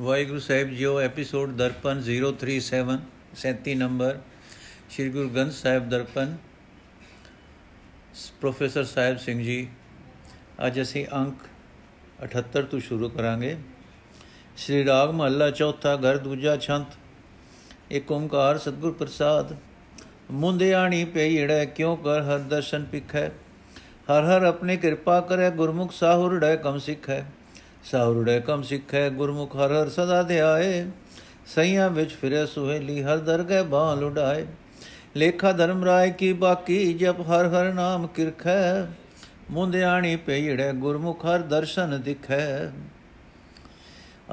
Waheguru 0.00 0.38
Sahib 0.38 0.68
JIO 0.70 0.98
episode 1.00 1.50
Darpan 1.52 1.98
037 2.02 2.92
37 3.38 3.72
number 3.76 4.18
Shri 4.90 5.08
Guru 5.10 5.28
Granth 5.28 5.52
Sahib 5.52 5.88
Darpan 5.88 6.34
professor 8.40 8.84
Sahib 8.84 9.18
Singh 9.18 9.42
ji 9.42 9.56
ਅੱਜ 10.66 10.80
ਅਸੀਂ 10.82 11.04
ਅੰਕ 11.14 11.42
78 12.26 12.62
ਤੋਂ 12.70 12.80
ਸ਼ੁਰੂ 12.80 13.08
ਕਰਾਂਗੇ 13.08 13.56
ਸ਼੍ਰੀ 14.56 14.84
ਰਾਗ 14.84 15.10
ਮਹੱਲਾ 15.10 15.50
ਚੌਥਾ 15.50 15.94
ਘਰ 15.96 16.18
ਦੂਜਾ 16.18 16.56
ਛੰਤ 16.58 16.96
ਏਕ 17.90 18.12
ਓੰਕਾਰ 18.12 18.58
ਸਤਿਗੁਰ 18.58 18.92
ਪ੍ਰਸਾਦ 18.92 19.54
ਮੁੰਦਿਆਣੀ 20.36 21.04
ਪਈੜੈ 21.14 21.64
ਕਿਉ 21.66 21.94
ਕਰ 21.96 22.22
ਹਰ 22.22 22.38
ਦਰਸ਼ਨ 22.50 22.84
ਪਿਖੈ 22.84 23.26
ਹਰ 24.08 24.24
ਹਰ 24.26 24.44
ਆਪਣੀ 24.44 24.76
ਕਿਰਪਾ 24.76 25.20
ਕਰੇ 25.26 25.50
ਗੁਰਮੁਖ 25.52 25.92
ਸਾਹੁਰੜੈ 25.92 26.54
ਕਮ 26.58 26.78
ਸਿੱਖੈ 26.78 27.22
ਸਾਹੁਰੜੇ 27.84 28.40
ਕਮ 28.40 28.62
ਸਿੱਖੈ 28.62 29.10
ਗੁਰਮੁਖ 29.10 29.56
ਹਰ 29.56 29.82
ਹਰ 29.82 29.88
ਸਦਾ 29.88 30.22
ਧਿਆਏ। 30.22 30.90
ਸਈਆਂ 31.46 31.90
ਵਿੱਚ 31.90 32.10
ਫਿਰੇ 32.10 32.46
ਸੁਹੇਲੀ 32.46 33.02
ਹਰ 33.02 33.18
ਦਰਗਹਿ 33.18 33.62
ਬਾਹ 33.62 33.96
ਲੁਡਾਏ। 33.96 34.46
ਲੇਖਾ 35.16 35.52
ਧਰਮ 35.52 35.84
ਰਾਏ 35.84 36.10
ਕੀ 36.10 36.32
ਬਾਕੀ 36.32 36.94
ਜਪ 36.94 37.20
ਹਰ 37.20 37.48
ਹਰ 37.48 37.72
ਨਾਮ 37.72 38.06
ਕਿਰਖੈ। 38.06 38.84
ਮੁੰਦਿਆਣੀ 39.50 40.16
ਪਈੜੇ 40.16 40.72
ਗੁਰਮੁਖ 40.72 41.26
ਹਰ 41.26 41.38
ਦਰਸ਼ਨ 41.38 42.00
ਦਿਖੈ। 42.00 42.66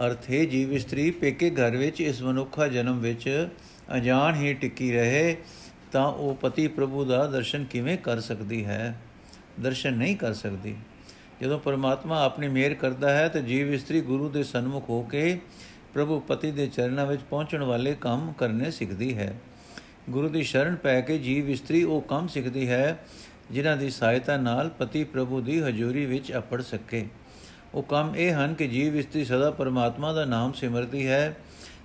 ਅਰਥੇ 0.05 0.45
ਜੀਵ 0.45 0.73
ਇਸਤਰੀ 0.73 1.11
ਪੇਕੇ 1.11 1.49
ਘਰ 1.49 1.75
ਵਿੱਚ 1.75 2.01
ਇਸ 2.01 2.21
ਮਨੁੱਖਾ 2.21 2.67
ਜਨਮ 2.67 2.99
ਵਿੱਚ 2.99 3.47
ਅਜਾਣ 3.95 4.35
ਹੀ 4.35 4.53
ਟਿੱਕੀ 4.53 4.91
ਰਹੇ, 4.91 5.37
ਤਾਂ 5.91 6.07
ਉਹ 6.07 6.35
ਪਤੀ 6.35 6.67
ਪ੍ਰਭੂ 6.67 7.05
ਦਾ 7.05 7.27
ਦਰਸ਼ਨ 7.27 7.63
ਕਿਵੇਂ 7.63 7.97
ਕਰ 7.97 8.19
ਸਕਦੀ 8.19 8.65
ਹੈ? 8.65 9.01
ਦਰਸ਼ਨ 9.59 9.93
ਨਹੀਂ 9.93 10.17
ਕਰ 10.17 10.33
ਸਕਦੀ। 10.33 10.75
ਜਦੋਂ 11.41 11.59
ਪਰਮਾਤਮਾ 11.59 12.23
ਆਪਣੀ 12.23 12.47
ਮਿਹਰ 12.47 12.73
ਕਰਦਾ 12.73 13.17
ਹੈ 13.17 13.27
ਤਾਂ 13.27 13.41
ਜੀਵ 13.41 13.73
ਇਸਤਰੀ 13.73 14.01
ਗੁਰੂ 14.01 14.29
ਦੇ 14.29 14.43
ਸਨਮੁਖ 14.43 14.89
ਹੋ 14.89 15.01
ਕੇ 15.01 15.39
ਪ੍ਰਭੂ 15.93 16.19
ਪਤੀ 16.19 16.51
ਦੇ 16.51 16.67
ਚਰਨਾਂ 16.67 17.05
ਵਿੱਚ 17.05 17.21
ਪਹੁੰਚਣ 17.29 17.63
ਵਾਲੇ 17.63 17.95
ਕੰਮ 18.01 18.33
ਕਰਨੇ 18.33 18.71
ਸਿੱਖਦੀ 18.71 19.17
ਹੈ। 19.17 19.35
ਗੁਰੂ 20.09 20.29
ਦੀ 20.29 20.43
ਸ਼ਰਨ 20.43 20.75
ਪੈ 20.75 21.01
ਕੇ 21.01 21.17
ਜੀਵ 21.17 21.49
ਇਸਤਰੀ 21.49 21.83
ਉਹ 21.83 22.01
ਕੰਮ 22.01 22.27
ਸਿੱਖਦੀ 22.27 22.69
ਹੈ 22.69 22.99
ਜਿਨ੍ਹਾਂ 23.51 23.77
ਦੀ 23.77 23.89
ਸਹਾਇਤਾ 23.89 24.37
ਨਾਲ 24.37 24.69
ਪਤੀ 24.69 25.03
ਪ੍ਰਭੂ 25.03 25.41
ਦੀ 25.41 25.61
ਹਜ਼ੂਰੀ 25.61 26.05
ਵਿੱਚ 26.05 26.33
ਅਪੜ 26.37 26.61
ਸਕੇ। 26.61 27.05
ਉਹ 27.73 27.83
ਕੰਮ 27.83 28.15
ਇਹ 28.15 28.45
ਹਨ 28.45 28.53
ਕਿ 28.53 28.67
ਜੀਵ 28.67 28.95
ਇਸਤਰੀ 28.95 29.25
ਸਦਾ 29.25 29.51
ਪਰਮਾਤਮਾ 29.51 30.13
ਦਾ 30.13 30.25
ਨਾਮ 30.25 30.53
ਸਿਮਰਦੀ 30.53 31.07
ਹੈ, 31.07 31.37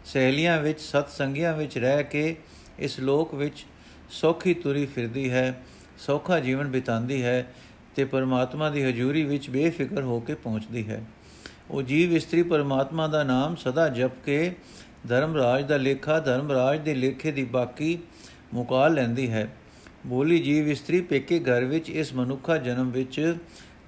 ਸਹਿਲੀਆਂ 0.04 0.62
ਵਿੱਚ 0.62 0.80
ਸਤ 0.80 1.08
ਸੰਗੀਆਂ 1.08 1.52
ਵਿੱਚ 1.52 1.78
ਰਹਿ 1.78 2.04
ਕੇ 2.04 2.36
ਇਸ 2.78 3.00
ਲੋਕ 3.00 3.34
ਵਿੱਚ 3.34 3.66
ਸੌਖੀ 4.10 4.54
ਤੁਰੀ 4.54 4.86
ਫਿਰਦੀ 4.86 5.30
ਹੈ, 5.30 5.62
ਸੌਖਾ 5.98 6.40
ਜੀਵਨ 6.40 6.66
ਬਿਤਾਉਂਦੀ 6.66 7.22
ਹੈ 7.22 7.52
ਤੇ 7.94 8.04
ਪਰਮਾਤਮਾ 8.04 8.70
ਦੀ 8.70 8.82
ਹਜ਼ੂਰੀ 8.82 9.24
ਵਿੱਚ 9.24 9.50
ਬੇਫਿਕਰ 9.50 10.02
ਹੋ 10.02 10.20
ਕੇ 10.20 10.34
ਪਹੁੰਚਦੀ 10.34 10.88
ਹੈ। 10.88 11.04
ਉਹ 11.70 11.82
ਜੀਵ 11.82 12.12
ਇਸਤਰੀ 12.12 12.42
ਪਰਮਾਤਮਾ 12.42 13.06
ਦਾ 13.06 13.22
ਨਾਮ 13.22 13.56
ਸਦਾ 13.56 13.88
ਜਪ 13.88 14.10
ਕੇ 14.24 14.54
ਧਰਮ 15.08 15.36
ਰਾਜ 15.36 15.64
ਦਾ 15.64 15.76
ਲੇਖਾ 15.76 16.20
ਧਰਮ 16.20 16.52
ਰਾਜ 16.52 16.80
ਦੇ 16.80 16.94
ਲੇਖੇ 16.94 17.32
ਦੀ 17.32 17.44
ਬਾਕੀ 17.44 17.98
ਮੁਕਾ 18.54 18.88
ਲੈਂਦੀ 18.88 19.30
ਹੈ। 19.30 19.56
ਬੋਲੀ 20.06 20.38
ਜੀਵ 20.38 20.68
ਇਸਤਰੀ 20.68 21.00
ਪੇਕੇ 21.00 21.40
ਘਰ 21.40 21.64
ਵਿੱਚ 21.64 21.90
ਇਸ 21.90 22.14
ਮਨੁੱਖਾ 22.14 22.56
ਜਨਮ 22.56 22.90
ਵਿੱਚ 22.90 23.36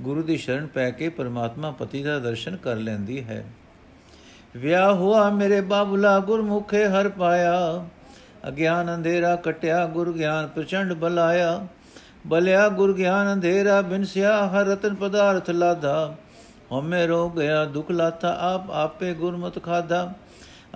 ਗੁਰੂ 0.03 0.23
ਦੀ 0.23 0.37
ਸ਼ਰਨ 0.37 0.67
ਪੈ 0.67 0.91
ਕੇ 0.91 1.09
ਪਰਮਾਤਮਾ 1.09 1.71
ਪਤੀ 1.71 2.03
ਦਾ 2.03 2.19
ਦਰਸ਼ਨ 2.19 2.57
ਕਰ 2.57 2.77
ਲੈਂਦੀ 2.77 3.25
ਹੈ। 3.25 3.45
ਵਿਆਹ 4.57 4.95
ਹੁਆ 4.95 5.31
ਮੇਰੇ 5.31 5.61
ਬਾਬੂਲਾ 5.61 6.19
ਗੁਰਮੁਖੇ 6.19 6.87
ਹਰ 6.87 7.09
ਪਾਇਆ, 7.09 7.89
ਅਗਿਆਨ 8.49 8.95
ਅੰਧੇਰਾ 8.95 9.37
ਕਟਿਆ, 9.37 9.87
ਗੁਰ 9.87 10.13
ਗਿਆਨ 10.13 10.47
ਪ੍ਰਚੰਡ 10.47 10.93
ਬਲਾਇਆ। 10.93 11.67
ਬਲਿਆ 12.27 12.69
ਗੁਰ 12.69 12.93
ਗਿਆਨ 12.93 13.33
ਅੰਧੇਰਾ 13.33 13.83
ਬਿਨਸਿਆ 13.83 14.47
ਹਰ 14.47 14.65
ਰਤਨ 14.65 14.95
ਪਦਾਰਥ 14.95 15.51
ਲਾਧਾ। 15.51 16.15
ਹਮੇ 16.79 17.07
ਰੋ 17.07 17.31
ਗਿਆ, 17.31 17.65
ਦੁਖ 17.65 17.91
ਲਾਤਾ 17.91 18.37
ਆਪ 18.41 18.71
ਆਪੇ 18.71 19.15
ਗੁਰਮਤ 19.15 19.63
ਖਾਦਾ 19.63 20.13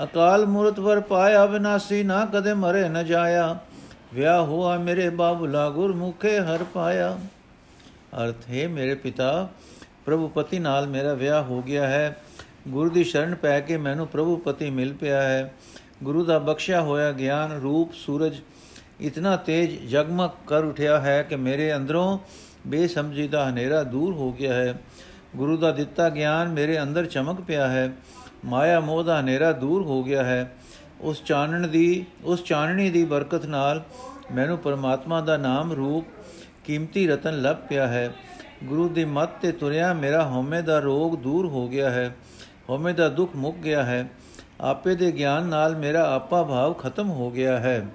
ਅਕਾਲ 0.02 0.46
ਮੂਰਤ 0.46 0.78
ਵਰ 0.78 1.00
ਪਾਇਆ, 1.00 1.46
ਵਿਨਾਸੀ 1.46 2.02
ਨਾ 2.02 2.24
ਕਦੇ 2.24 2.54
ਮਰੇ 2.54 2.88
ਨ 2.88 3.04
ਜਾਇਆ। 3.06 3.58
ਵਿਆਹ 4.14 4.42
ਹੁਆ 4.42 4.76
ਮੇਰੇ 4.76 5.08
ਬਾਬੂਲਾ, 5.10 5.70
ਗੁਰਮੁਖੇ 5.70 6.38
ਹਰ 6.40 6.64
ਪਾਇਆ। 6.64 7.18
ਅਰਥ, 8.22 8.50
ਹੈ 8.50 8.68
ਮੇਰੇ 8.68 8.94
ਪਿਤਾ 8.94 9.48
ਪ੍ਰਭੂ 10.06 10.28
ਪਤੀ 10.28 10.58
ਨਾਲ 10.58 10.86
ਮੇਰਾ 10.86 11.14
ਵਿਆਹ 11.14 11.42
ਹੋ 11.42 11.62
ਗਿਆ 11.62 11.86
ਹੈ। 11.86 12.16
ਗੁਰੂ 12.68 12.90
ਦੀ 12.90 13.04
ਸ਼ਰਨ 13.04 13.34
ਪੈ 13.34 13.60
ਕੇ 13.60 13.76
ਮੈਨੂੰ 13.76 14.06
ਪ੍ਰਭੂ 14.06 14.36
ਪਤੀ 14.36 14.70
ਮਿਲ 14.70 14.92
ਪਿਆ 14.92 15.22
ਹੈ। 15.22 15.54
ਗੁਰੂ 16.02 16.24
ਦਾ 16.24 16.38
ਬਖਸ਼ਿਆ 16.38 16.80
ਹੋਇਆ 16.80 17.12
ਗਿਆਨ 17.12 17.60
ਰੂਪ 17.60 17.92
ਸੂਰਜ 17.94 18.36
ਇਤਨਾ 19.00 19.36
ਤੇਜ 19.36 19.90
ਜਗਮਗ 19.90 20.30
ਕਰ 20.46 20.64
ਉਠਿਆ 20.64 21.00
ਹੈ 21.00 21.22
ਕਿ 21.22 21.36
ਮੇਰੇ 21.36 21.76
ਅੰਦਰੋਂ 21.76 22.18
ਬੇਸਮਝੀ 22.66 23.28
ਦਾ 23.28 23.50
ਹਨੇਰਾ 23.50 23.82
ਦੂਰ 23.82 24.14
ਹੋ 24.14 24.32
ਗਿਆ 24.32 24.54
ਹੈ। 24.54 24.80
ਗੁਰੂ 25.36 25.56
ਦਾ 25.56 25.70
ਦਿੱਤਾ 25.70 26.08
ਗਿਆਨ 26.08 26.48
ਮੇਰੇ 26.48 26.82
ਅੰਦਰ 26.82 27.06
ਚਮਕ 27.06 27.40
ਪਿਆ 27.40 27.68
ਹੈ। 27.68 27.92
ਮਾਇਆ 28.44 28.80
ਮੋਹ 28.80 29.04
ਦਾ 29.04 29.20
ਹਨੇਰਾ 29.20 29.52
ਦੂਰ 29.52 29.82
ਹੋ 29.82 30.04
ਗਿਆ 30.04 30.24
ਹੈ। 30.24 30.54
ਉਸ 31.00 31.24
ਚਾਨਣ 31.24 31.66
ਦੀ, 31.66 32.06
ਉਸ 32.24 32.44
ਚਾਨਣੀ 32.44 32.90
ਦੀ 32.90 33.04
ਬਰਕਤ 33.04 33.46
ਨਾਲ 33.46 33.82
ਮੈਨੂੰ 34.34 34.58
ਪਰਮਾਤਮਾ 34.58 35.20
ਦਾ 35.20 35.36
ਨਾਮ 35.36 35.72
ਰੂਪ, 35.72 36.06
ਕੀਮਤੀ 36.64 37.08
ਰਤਨ 37.08 37.42
ਲੱਭ 37.42 37.56
ਪਿਆ 37.56 37.86
ਹੈ। 37.86 38.14
ਗੁਰੂ 38.64 38.88
ਦੀ 38.88 39.04
ਮੱਤ 39.04 39.30
ਤੇ 39.42 39.52
ਤੁਰਿਆ 39.52 39.92
ਮੇਰਾ 39.92 40.28
ਹਉਮੈ 40.28 40.60
ਦਾ 40.60 40.78
ਰੋਗ 40.78 41.18
ਦੂਰ 41.18 41.46
ਹੋ 41.46 41.68
ਗਿਆ 41.68 41.90
ਹੈ। 41.90 42.16
ਹਉਮੈ 42.70 42.92
ਦਾ 42.92 43.08
ਦੁੱਖ 43.08 43.36
ਮੁੱਕ 43.36 43.56
ਗਿਆ 43.56 43.82
ਹੈ। 43.82 44.10
ਆਪੇ 44.60 44.94
ਦੇ 44.94 45.12
ਗਿਆਨ 45.12 45.44
ਨਾਲ 45.44 45.76
ਮੇਰਾ 45.76 46.14
ਆਪਾ 46.14 46.42
ਭਾਵ 46.42 46.72
ਖਤਮ 46.72 47.10
ਹੋ 47.10 47.30
ਗਿਆ 47.30 47.58
ਹੈ। 47.58 47.86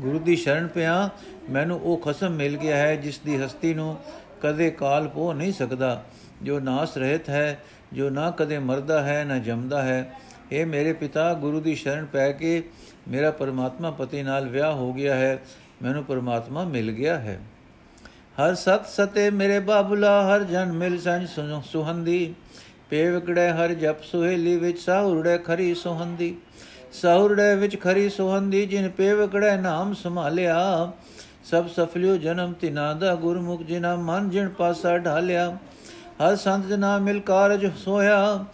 ਗੁਰੂ 0.00 0.18
ਦੀ 0.18 0.36
ਸ਼ਰਨ 0.36 0.66
ਪਿਆ, 0.66 1.10
ਮੈਨੂੰ 1.50 1.80
ਉਹ 1.80 1.98
ਖਸਮ 1.98 2.30
ਮਿਲ 2.30 2.56
ਗਿਆ 2.56 2.76
ਹੈ 2.76 2.96
ਜਿਸ 2.96 3.18
ਦੀ 3.18 3.36
ਹਸਤੀ 3.36 3.74
ਨੂੰ 3.74 3.98
ਕਦੇ 4.42 4.70
ਕਾਲ 4.70 5.08
ਪੋ 5.08 5.32
ਨਹੀਂ 5.32 5.52
ਸਕਦਾ। 5.52 6.04
ਜੋ 6.42 6.60
ਨਾਸ 6.60 6.96
ਰਹਿਤ 6.98 7.28
ਹੈ, 7.28 7.62
ਜੋ 7.92 8.10
ਨਾ 8.10 8.30
ਕਦੇ 8.30 8.58
ਮਰਦਾ 8.58 9.02
ਹੈ, 9.02 9.24
ਨਾ 9.24 9.38
ਜੰਮਦਾ 9.38 9.82
ਹੈ। 9.82 10.12
ਇਹ 10.52 10.66
ਮੇਰੇ 10.66 10.92
ਪਿਤਾ, 10.92 11.34
ਗੁਰੂ 11.34 11.60
ਦੀ 11.60 11.74
ਸ਼ਰਨ 11.74 12.04
ਪੈ 12.04 12.32
ਕੇ 12.32 12.68
ਮੇਰਾ 13.08 13.30
ਪਰਮਾਤਮਾ 13.30 13.90
ਪਤੀ 13.90 14.22
ਨਾਲ 14.22 14.48
ਵਿਆਹ 14.48 14.72
ਹੋ 14.72 14.92
ਗਿਆ 14.92 15.14
ਹੈ। 15.14 15.42
ਮੈਨੂੰ 15.82 16.04
ਪਰਮਾਤਮਾ 16.04 16.64
ਮਿਲ 16.64 16.92
ਗਿਆ 16.92 17.18
ਹੈ। 17.18 17.40
ਹਰ 18.10 18.54
ਸਤ 18.54 18.86
ਸਤੇ 18.86 19.30
ਮੇਰੇ 19.30 19.60
ਬਾਬੂਲਾ, 19.60 20.34
ਹਰ 20.34 20.44
ਜਨ 20.44 20.72
ਮਿਲ 20.72 21.00
ਸੰਜ 21.00 21.28
ਸੁਹੰਦੀ। 21.64 22.34
ਪੇਵਕੜੇ 22.90 23.50
ਹਰ 23.50 23.74
ਜਪ 23.74 24.02
ਸੁਹੇਲੀ, 24.02 24.56
ਵਿੱਚ 24.56 24.78
ਸਾਹੁਰੜੇ 24.78 25.38
ਖਰੀ 25.38 25.74
ਸੁਹੰਦੀ। 25.74 26.36
ਸਹੁਰੜੇ 27.02 27.54
ਵਿੱਚ 27.54 27.80
ਖਰੀ 27.80 28.08
ਸੁਹੰਦੀ, 28.10 28.66
ਜਿਨ 28.66 28.88
ਪੇਵਕੜੇ 28.88 29.56
ਨਾਮ 29.56 29.94
ਸੰਭਾਲਿਆ। 29.94 30.92
ਸਭ 31.44 31.68
ਸਫਲਿਓ 31.68 32.16
ਜਨਮ 32.16 32.52
ਤਿਨਾ 32.52 32.92
ਦਾ 32.94 33.14
ਗੁਰਮੁਖ, 33.14 33.62
ਜਿਨਾ 33.62 33.96
ਮਨ 33.96 34.30
ਜਿਨ 34.30 34.48
ਪਾਸਾ 34.48 34.98
ਢਾਲਿਆ। 34.98 35.50
ਹਰ 36.20 36.36
ਸੰਤ 36.36 36.66
ਜਨਾ 36.66 36.98
ਮਿਲ 36.98 37.20
ਕਾਰਜ 37.20 37.66
ਸੋਇਆ 37.76 38.44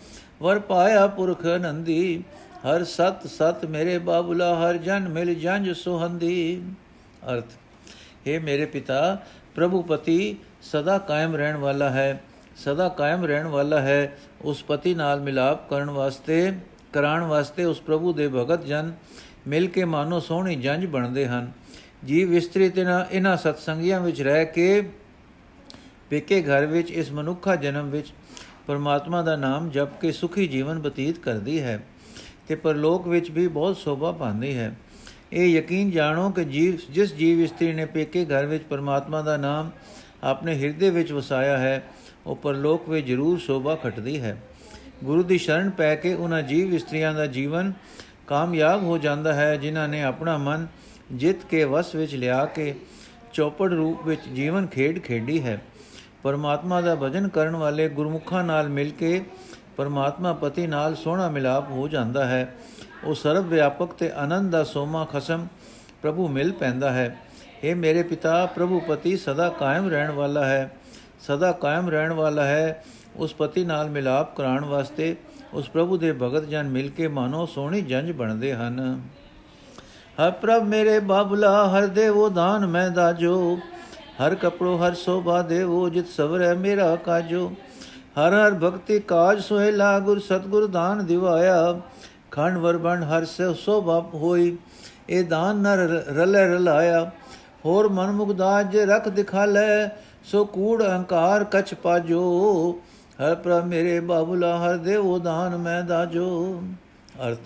ਵਰ 0.43 0.59
ਪਾਇਆ 0.59 1.07
ਪੁਰਖ 1.07 1.45
ਨੰਦੀ। 1.47 2.25
ਹਰ 2.67 2.85
ਸਤ 2.85 3.27
ਸਤ 3.27 3.65
ਮੇਰੇ 3.65 3.99
ਬਾਬੂਲਾ, 3.99 4.55
ਹਰ 4.55 4.77
ਜਨ 4.77 5.09
ਮਿਲ 5.09 5.35
ਜੰਜ 5.35 5.73
ਸੁਹੰਦੀ। 5.73 6.63
ਅਰਥ 7.33 7.45
हे 8.27 8.43
ਮੇਰੇ 8.43 8.65
ਪਿਤਾ 8.65 9.23
ਪ੍ਰਭੂ 9.55 9.83
ਪਤੀ 9.83 10.37
ਸਦਾ 10.63 10.99
ਕਾਇਮ 10.99 11.37
ਰਹਿਣ 11.37 11.57
ਵਾਲਾ 11.57 11.91
ਹੈ। 11.91 12.23
ਸਦਾ 12.57 12.89
ਕਾਇਮ 12.89 13.25
ਰਹਿਣ 13.25 13.47
ਵਾਲਾ 13.47 13.81
ਹੈ। 13.81 14.19
ਉਸ 14.43 14.63
ਪਤੀ 14.63 14.95
ਨਾਲ 14.95 15.21
ਮਿਲਾਪ 15.21 15.69
ਕਰਨ 15.71 15.91
ਵਾਸਤੇ 15.91 16.53
ਕਰਾਉਣ 16.93 17.23
ਵਾਸਤੇ 17.23 17.65
ਉਸ 17.65 17.81
ਪ੍ਰਭੂ 17.81 18.13
ਦੇ 18.13 18.29
ਭਗਤ 18.29 18.65
ਜਨ 18.65 18.93
ਮਿਲ 19.47 19.67
ਕੇ 19.67 19.85
ਮਾਨੋ 19.85 20.21
ਸੋਹਣੀ 20.21 20.57
ਜੰਜ 20.57 20.87
ਬਣਦੇ 20.87 21.27
ਹਨ। 21.27 21.53
ਜੀਵ 22.05 22.35
ਇਸਤਰੀ 22.35 22.69
ਤੇ 22.69 22.85
ਨਾ 22.85 23.07
ਇਹਨਾਂ 23.11 23.37
ਸਤਸੰਗੀਆਂ 23.37 24.01
ਵਿੱਚ 24.01 24.23
ਰਹਿ 24.23 24.47
ਕੇ 24.47 24.91
ਪੇਕੇ 26.11 26.43
ਘਰ 26.43 26.67
ਵਿੱਚ 26.67 26.91
ਇਸ 26.91 27.13
ਮਨੁੱਖਾ 27.13 27.57
ਜਨਮ 27.57 27.91
ਵਿੱਚ 27.91 28.13
ਪਰਮਾਤਮਾ 28.67 29.23
ਦਾ 29.23 29.37
ਨਾਮ 29.37 29.71
ਜਪ 29.71 30.01
ਕੇ 30.01 30.13
ਸੁਖੀ 30.13 30.47
ਜੀਵਨ 30.47 30.79
ਬਤੀਤ 30.79 31.19
ਕਰਦੀ 31.19 31.61
ਹੈ 31.61 31.83
ਤੇ 32.49 32.55
ਪਰਲੋਕ 32.55 33.09
ਵਿੱਚ 33.09 33.31
ਵੀ 33.31 33.49
ਬਹੁਤ 33.49 33.77
ਸੋਭਾ 33.77 34.13
ਪਾਉਂਦੀ 34.13 34.57
ਹੈ। 34.57 34.75
ਇਹ 35.33 35.47
ਯਕੀਨ 35.47 35.91
ਜਾਣੋ 35.91 36.31
ਕਿ 36.31 36.45
ਜੀਵ, 36.45 36.79
ਜਿਸ 36.91 37.15
ਜੀਵ 37.15 37.41
ਇਸਤਰੀ 37.41 37.73
ਨੇ 37.73 37.85
ਪੇਕੇ 37.85 38.25
ਘਰ 38.25 38.47
ਵਿੱਚ 38.47 38.65
ਪਰਮਾਤਮਾ 38.65 39.23
ਦਾ 39.23 39.37
ਨਾਮ 39.37 39.71
ਆਪਣੇ 40.23 40.55
ਹਿਰਦੇ 40.55 40.91
ਵਿੱਚ 40.91 41.13
ਵਸਾਇਆ 41.13 41.59
ਹੈ, 41.59 41.83
ਉਹ 42.27 42.37
ਪਰਲੋਕ 42.37 42.89
ਵਿੱਚ 42.89 43.07
ਜ਼ਰੂਰ 43.07 43.39
ਸੋਭਾ 43.39 43.75
ਖਟਦੀ 43.75 44.21
ਹੈ। 44.21 44.37
ਗੁਰੂ 45.03 45.23
ਦੀ 45.23 45.39
ਸ਼ਰਨ 45.39 45.71
ਪੈ 45.71 45.95
ਕੇ 45.95 46.15
ਉਹਨਾਂ 46.15 46.43
ਜੀਵ 46.43 46.75
ਇਸਤਰੀਆਂ 46.75 47.15
ਦਾ 47.15 47.27
ਜੀਵਨ 47.27 47.73
ਕਾਮਯਾਬ 48.27 48.83
ਹੋ 48.83 48.99
ਜਾਂਦਾ 48.99 49.33
ਹੈ, 49.33 49.57
ਜਿਨ੍ਹਾਂ 49.57 49.89
ਨੇ 49.89 50.03
ਆਪਣਾ 50.03 50.39
ਮਨ 50.39 50.67
ਜਿੱਤ 51.13 51.45
ਕੇ 51.45 51.65
ਵਸ 51.65 51.95
ਵਿੱਚ 51.95 52.15
ਲਿਆ 52.15 52.45
ਕੇ 52.45 52.75
ਚੌਪੜ 53.33 53.73
ਰੂਪ 53.73 54.07
ਵਿੱਚ 54.07 54.29
ਜੀਵਨ 54.29 54.67
ਖੇਡ 54.67 54.99
ਖੇਡੀ 54.99 55.43
ਹੈ। 55.43 55.61
ਪਰਮਾਤਮਾ 56.23 56.81
ਦਾ 56.81 56.95
ਭਜਨ 56.95 57.29
ਕਰਨ 57.29 57.57
ਵਾਲੇ 57.57 57.89
ਗੁਰਮੁਖਾਂ 57.89 58.45
ਨਾਲ 58.45 58.69
ਮਿਲ 58.69 58.91
ਕੇ 58.91 59.25
ਪਰਮਾਤਮਾ 59.77 60.33
ਪਤੀ 60.33 60.67
ਨਾਲ 60.67 60.95
ਸੋਹਣਾ 60.95 61.29
ਮਿਲਾਪ 61.29 61.71
ਹੋ 61.71 61.89
ਜਾਂਦਾ 61.89 62.25
ਹੈ। 62.25 62.55
ਉਹ 63.05 63.15
ਸਰਵ 63.15 63.47
ਵਿਆਪਕ 63.47 63.87
ਤੇ 63.87 64.11
ਆਨੰਦ 64.11 64.53
ਦਾ 64.53 64.65
ਸੋਮਾ 64.65 65.05
ਖਸਮ 65.05 65.47
ਪ੍ਰਭੂ 66.03 66.29
ਮਿਲ 66.29 66.53
ਪੈਂਦਾ 66.53 66.93
ਹੈ। 66.93 67.17
ਇਹ 67.65 67.77
ਮੇਰੇ 67.77 68.03
ਪਿਤਾ, 68.03 68.47
ਪ੍ਰਭੂ 68.47 68.81
ਪਤੀ 68.81 69.17
ਸਦਾ 69.17 69.49
ਕਾਇਮ 69.49 69.89
ਰਹਿਣ 69.89 70.11
ਵਾਲਾ 70.11 70.45
ਹੈ। 70.45 70.77
ਸਦਾ 71.21 71.53
ਕਾਇਮ 71.53 71.89
ਰਹਿਣ 71.89 72.13
ਵਾਲਾ 72.13 72.45
ਹੈ। 72.45 72.85
ਉਸ 73.17 73.35
ਪਤੀ 73.35 73.65
ਨਾਲ 73.65 73.91
ਮਿਲਾਪ 73.91 74.37
ਕਰਾਉਣ 74.37 74.65
ਵਾਸਤੇ 74.65 75.17
ਉਸ 75.55 75.69
ਪ੍ਰਭੂ 75.69 75.97
ਦੇ 75.97 76.13
ਭਗਤ 76.13 76.45
ਜਨ 76.45 76.69
ਮਿਲ 76.69 76.91
ਕੇ 76.91 77.09
ਮਾਨੋ 77.09 77.47
ਸੋਹਣੀ 77.47 77.81
ਜੰਜ 77.81 78.13
ਬਣਦੇ 78.13 78.55
ਹਨ। 78.55 79.03
ਹਰ 80.21 80.31
ਪ੍ਰਭ 80.31 80.63
ਮੇਰੇ 80.63 80.99
ਬਾਬਲਾ, 80.99 81.69
ਹਰ 81.69 81.87
ਦੇਵੋ 81.87 82.29
ਦਾਨ 82.29 82.67
ਮੈਂ 82.67 82.91
ਦਾਜੋ। 82.91 83.59
ਹਰ 84.27 84.35
ਕਪੜੋ, 84.35 84.77
ਹਰ 84.77 84.95
ਸੋਭਾ 84.95 85.43
ਦੇਵੋ, 85.43 85.89
ਜਿਤ 85.89 86.09
ਸਵਰੈ 86.09 86.55
ਮੇਰਾ 86.55 86.97
ਕਾਜੋ। 86.97 87.53
ਹਰ 88.19 88.35
ਹਰ 88.35 88.55
ਭਗਤੀ 88.55 88.99
ਕਾਜ 89.01 89.41
ਸੁਹੇਲਾ, 89.41 89.99
ਗੁਰ 89.99 90.19
ਸਤਗੁਰ 90.19 90.67
ਦਾਨ 90.67 91.07
ਦਿਵਾਇਆ। 91.07 91.81
ਖੰਡ 92.31 92.59
ਵਰਬਣ 92.59 93.03
ਹਰ 93.03 93.25
ਸੇ 93.25 93.55
ਸੋਭਾ 93.55 94.01
ਹੋਈ, 94.15 94.57
ਇਹ 95.09 95.25
ਦਾਨ 95.25 95.57
ਨਰ 95.57 95.79
ਰਲੇ 96.09 96.45
ਰਲਾਇਆ। 96.47 97.11
ਹੋਰ 97.65 97.89
ਮਨ 97.89 98.13
ਮੁਗਦਾਜ 98.13 98.71
ਜੇ 98.71 98.87
ਰਖ 98.87 99.09
ਦਿਖਾਲੇ, 99.09 99.89
ਸੋ 100.25 100.45
ਕੂੜ 100.45 100.83
ਅਹੰਕਾਰ 100.83 101.45
ਕਛ 101.45 101.75
ਪਾਜੋ। 101.75 102.81
ਹਰ 103.13 103.35
ਪ੍ਰਭ 103.35 103.65
ਮੇਰੇ 103.65 104.01
ਬਾਬੂਲਾ, 104.01 104.59
ਹਰ 104.59 104.77
ਦੇਵੋ 104.77 105.19
ਦਾਨ 105.19 105.57
ਮੈਂ 105.57 105.83
ਦਾਜੋ। 105.83 106.63
ਅਰਥ 107.29 107.39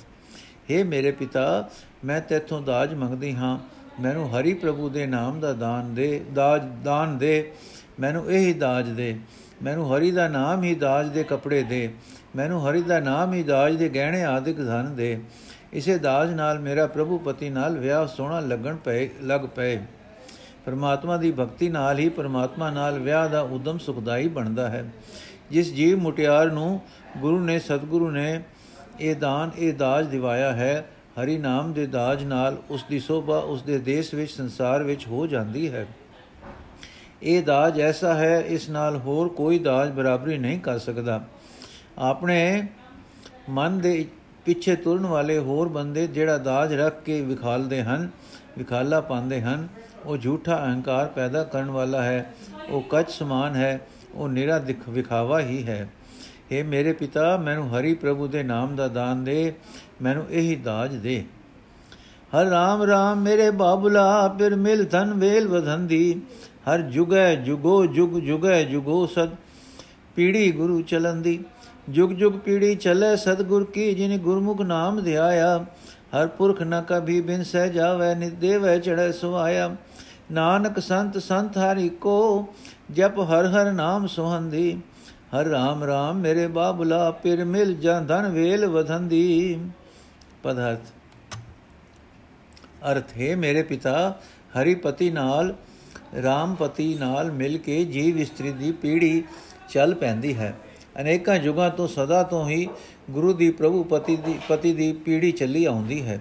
हे 0.70 0.86
ਮੇਰੇ 0.86 1.10
ਪਿਤਾ, 1.10 1.70
ਮੈਂ 2.04 2.20
ਤੇਥੋਂ 2.20 2.62
ਦਾਜ 2.62 2.94
ਮੰਗਦੀ 2.94 3.34
ਹਾਂ। 3.34 3.58
ਮੈਨੂੰ 4.02 4.38
ਹਰੀ 4.38 4.54
ਪ੍ਰਭੂ 4.54 4.88
ਦੇ 4.88 5.06
ਨਾਮ 5.06 5.40
ਦਾ 5.40 5.52
ਦਾਨ 5.52 5.94
ਦੇ, 5.94 6.24
ਦਾਜ, 6.32 6.62
ਦਾਨ 6.84 7.18
ਦੇ। 7.18 7.52
ਮੈਨੂੰ 8.00 8.32
ਇਹ 8.32 8.38
ਹੀ 8.38 8.52
ਦਾਜ 8.52 8.88
ਦੇ। 8.88 9.18
ਮੈਨੂੰ 9.62 9.96
ਹਰੀ 9.96 10.10
ਦਾ 10.10 10.28
ਨਾਮ 10.28 10.62
ਹੀ 10.62 10.74
ਦਾਜ 10.74 11.08
ਦੇ 11.08 11.24
ਕੱਪੜੇ 11.24 11.62
ਦੇ। 11.62 11.94
ਮੈਨੂੰ 12.36 12.70
ਹਰੀ 12.70 12.82
ਦਾ 12.82 13.00
ਨਾਮ 13.00 13.34
ਹੀ 13.34 13.42
ਦਾਜ 13.42 13.76
ਦੇ 13.76 13.88
ਗਹਿਣੇ 13.88 14.24
ਆਦਿਕ 14.24 14.56
ਧਨ 14.56 14.94
ਦੇ। 14.96 15.20
ਇਸੇ 15.72 15.98
ਦਾਜ 15.98 16.32
ਨਾਲ 16.32 16.58
ਮੇਰਾ 16.58 16.86
ਪ੍ਰਭੂ 16.86 17.18
ਪਤੀ 17.18 17.50
ਨਾਲ 17.50 17.78
ਵਿਆਹ 17.78 18.06
ਸੋਹਣਾ 18.06 18.40
ਲੱਗਣ 18.40 18.76
ਪਏ, 18.76 19.10
ਲੱਗ 19.22 19.40
ਪਏ। 19.40 19.80
ਪਰਮਾਤਮਾ 20.66 21.16
ਦੀ 21.16 21.32
ਭਗਤੀ 21.32 21.68
ਨਾਲ 21.68 21.98
ਹੀ 21.98 22.08
ਪਰਮਾਤਮਾ 22.08 22.70
ਨਾਲ 22.70 22.98
ਵਿਆਹ 22.98 23.28
ਦਾ 23.28 23.40
ਉਦਮ 23.40 23.78
ਸੁਖਦਾਈ 23.78 24.28
ਬਣਦਾ 24.28 24.68
ਹੈ। 24.68 24.84
ਜਿਸ 25.50 25.74
ਜੀਵ 25.74 25.98
ਮੁਟਿਆਰ 25.98 26.50
ਨੂੰ 26.50 26.80
ਗੁਰੂ 27.18 27.40
ਨੇ, 27.40 27.58
ਸਤਿਗੁਰੂ 27.58 28.10
ਨੇ 28.10 28.40
ਇਹ 29.00 29.16
ਦਾਨ, 29.16 29.50
ਇਹ 29.58 29.74
ਦਾਜ 29.74 30.06
ਦਿਵਾਇਆ 30.06 30.52
ਹੈ, 30.52 30.86
ਹਰੀ 31.22 31.38
ਨਾਮ 31.38 31.72
ਦੇ 31.72 31.86
ਦਾਜ 31.86 32.24
ਨਾਲ 32.24 32.56
ਉਸ 32.70 32.84
ਦੀ 32.88 33.00
ਸੋਭਾ 33.00 33.38
ਉਸ 33.38 33.62
ਦੇ 33.62 33.78
ਦੇਸ਼ 33.78 34.14
ਵਿੱਚ, 34.14 34.30
ਸੰਸਾਰ 34.30 34.82
ਵਿੱਚ 34.82 35.06
ਹੋ 35.06 35.26
ਜਾਂਦੀ 35.26 35.72
ਹੈ। 35.72 35.86
ਇਹ 37.22 37.42
ਦਾਜ 37.42 37.80
ਐਸਾ 37.80 38.14
ਹੈ, 38.14 38.40
ਇਸ 38.40 38.70
ਨਾਲ 38.70 38.96
ਹੋਰ 38.96 39.28
ਕੋਈ 39.28 39.58
ਦਾਜ 39.58 39.90
ਬਰਾਬਰੀ 39.90 40.38
ਨਹੀਂ 40.38 40.60
ਕਰ 40.60 40.78
ਸਕਦਾ। 40.78 41.24
ਆਪਣੇ 41.98 42.68
ਮਨ 43.48 43.78
ਦੇ 43.78 44.06
ਪਿੱਛੇ 44.44 44.76
ਤੁਰਨ 44.76 45.06
ਵਾਲੇ 45.06 45.38
ਹੋਰ 45.38 45.68
ਬੰਦੇ 45.68 46.06
ਜਿਹੜਾ 46.06 46.38
ਦਾਜ 46.38 46.74
ਰੱਖ 46.74 47.02
ਕੇ 47.02 47.20
ਵਿਖਾਲਦੇ 47.20 47.82
ਹਨ, 47.82 48.08
ਵਿਖਾਲਾ 48.58 49.00
ਪਾਉਂਦੇ 49.00 49.42
ਹਨ, 49.42 49.68
ਉਹ 50.06 50.16
ਝੂਠਾ 50.16 50.56
ਅਹੰਕਾਰ 50.56 51.06
ਪੈਦਾ 51.06 51.44
ਕਰਨ 51.44 51.70
ਵਾਲਾ 51.70 52.02
ਹੈ, 52.02 52.34
ਉਹ 52.68 52.82
ਕੱਚ 52.82 53.10
ਸਮਾਨ 53.10 53.54
ਹੈ 53.54 53.80
ਉਹ 54.16 54.28
ਨਿਰਾ 54.28 54.58
ਦਿਖ 54.58 54.88
ਵਿਖਾਵਾ 54.88 55.40
ਹੀ 55.40 55.66
ਹੈ। 55.66 55.88
हे 56.52 56.66
ਮੇਰੇ 56.66 56.92
ਪਿਤਾ, 56.92 57.36
ਮੈਨੂੰ 57.36 57.68
ਹਰੀ 57.70 57.94
ਪ੍ਰਭੂ 57.94 58.26
ਦੇ 58.26 58.42
ਨਾਮ 58.42 58.76
ਦਾ 58.76 58.88
ਦਾਨ 58.88 59.24
ਦੇ, 59.24 59.52
ਮੈਨੂੰ 60.02 60.26
ਇਹੀ 60.30 60.56
ਦਾਜ 60.56 60.94
ਦੇ। 60.94 61.24
ਹਰ 62.34 62.44
ਰਾਮ 62.44 62.82
ਰਾਮ 62.82 63.22
ਮੇਰੇ 63.22 63.50
ਬਾਬੁਲਾ, 63.50 64.36
ਫਿਰ 64.38 64.56
ਮਿਲ 64.56 64.84
ਧਨ 64.84 65.14
ਵੇਲ 65.14 65.48
ਵਧੰਦੀ। 65.48 66.20
ਹਰ 66.68 66.80
ਜੁਗੈ 66.80 67.34
ਜੁਗੋ 67.34 67.86
ਜੁਗ, 67.86 68.18
ਜੁਗੈ 68.18 68.62
ਜੁਗੋ 68.62 69.06
ਸਦ 69.06 69.30
ਪੀੜੀ 70.14 70.52
ਗੁਰੂ 70.52 70.82
ਚਲੰਦੀ। 70.82 71.44
ਜੁਗ 71.88 72.10
ਜੁਗ 72.10 72.32
ਪੀੜੀ 72.32 72.74
ਚਲੇ 72.74 73.16
ਸਤਗੁਰ 73.16 73.64
ਕੀ, 73.64 73.94
ਜਿਨ 73.94 74.18
ਗੁਰਮੁਖ 74.18 74.60
ਨਾਮ 74.60 75.00
ਧਿਆਇਆ। 75.00 75.66
ਹਰ 76.14 76.26
ਪੁਰਖ 76.26 76.62
ਨ 76.62 76.82
ਕਭੀ 76.88 77.20
ਬਿਨ 77.20 77.42
ਸਹਿ 77.42 77.70
ਜਾਵੇ 77.70 78.14
ਨਿਦੇਵੈ 78.14 78.78
ਚੜੈ 78.78 79.10
ਸੁਆਇਆ 79.12 79.76
ਨਾਨਕ 80.32 80.78
ਸੰਤ 80.78 81.18
ਸੰਤ 81.18 81.58
ਹਰਿ 81.58 81.88
ਕੋ 81.88 82.46
ਜਪ 82.90 83.18
ਹਰ 83.18 83.46
ਹਰ 83.46 83.72
ਨਾਮ 83.72 84.06
ਸੁਹੰਦੀ, 84.06 84.80
ਹਰ 85.34 85.44
ਰਾਮ 85.44 85.84
ਰਾਮ 85.84 86.16
ਮੇਰੇ 86.16 86.46
ਬਾਬੁਲਾ, 86.46 87.10
ਪਿਰ 87.10 87.44
ਮਿਲ 87.44 87.74
ਜਾਂ 87.74 88.02
ਧਨ 88.02 88.28
ਵੇਲ 88.28 88.66
ਵਧੰਦੀ। 88.66 89.58
ਪਦਾਰਥ। 90.42 90.78
ਅਰਥ, 92.92 93.16
ਹੈ 93.20 93.36
ਮੇਰੇ 93.36 93.62
ਪਿਤਾ, 93.62 94.20
ਹਰੀਪਤੀ 94.60 95.10
ਨਾਲ, 95.10 95.54
ਰਾਮਪਤੀ 96.22 96.94
ਨਾਲ 96.94 97.32
ਮਿਲ 97.32 97.58
ਕੇ 97.58 97.84
ਜੀਵ 97.84 98.18
ਇਸਤਰੀ 98.18 98.52
ਦੀ 98.52 98.72
ਪੀੜੀ 98.72 99.24
ਚੱਲ 99.68 99.94
ਪੈਂਦੀ 99.94 100.34
ਹੈ। 100.34 100.54
ਅਨੇਕਾਂ 101.00 101.36
ਯੁਗਾਂ 101.36 101.70
ਤੋਂ 101.70 101.88
ਸਦਾ 101.88 102.22
ਤੋਂ 102.22 102.48
ਹੀ 102.48 102.68
ਗੁਰੂ 103.10 103.32
ਦੀ 103.32 103.50
ਪ੍ਰਭੂ 103.50 103.84
ਪਤੀ 103.84 104.16
ਦੀ 104.16 104.38
ਪਤੀ 104.48 104.72
ਦੀ 104.72 104.92
ਪੀੜੀ 104.92 105.32
ਚੱਲੀ 105.32 105.64
ਆਉਂਦੀ 105.64 106.02
ਹੈ। 106.02 106.20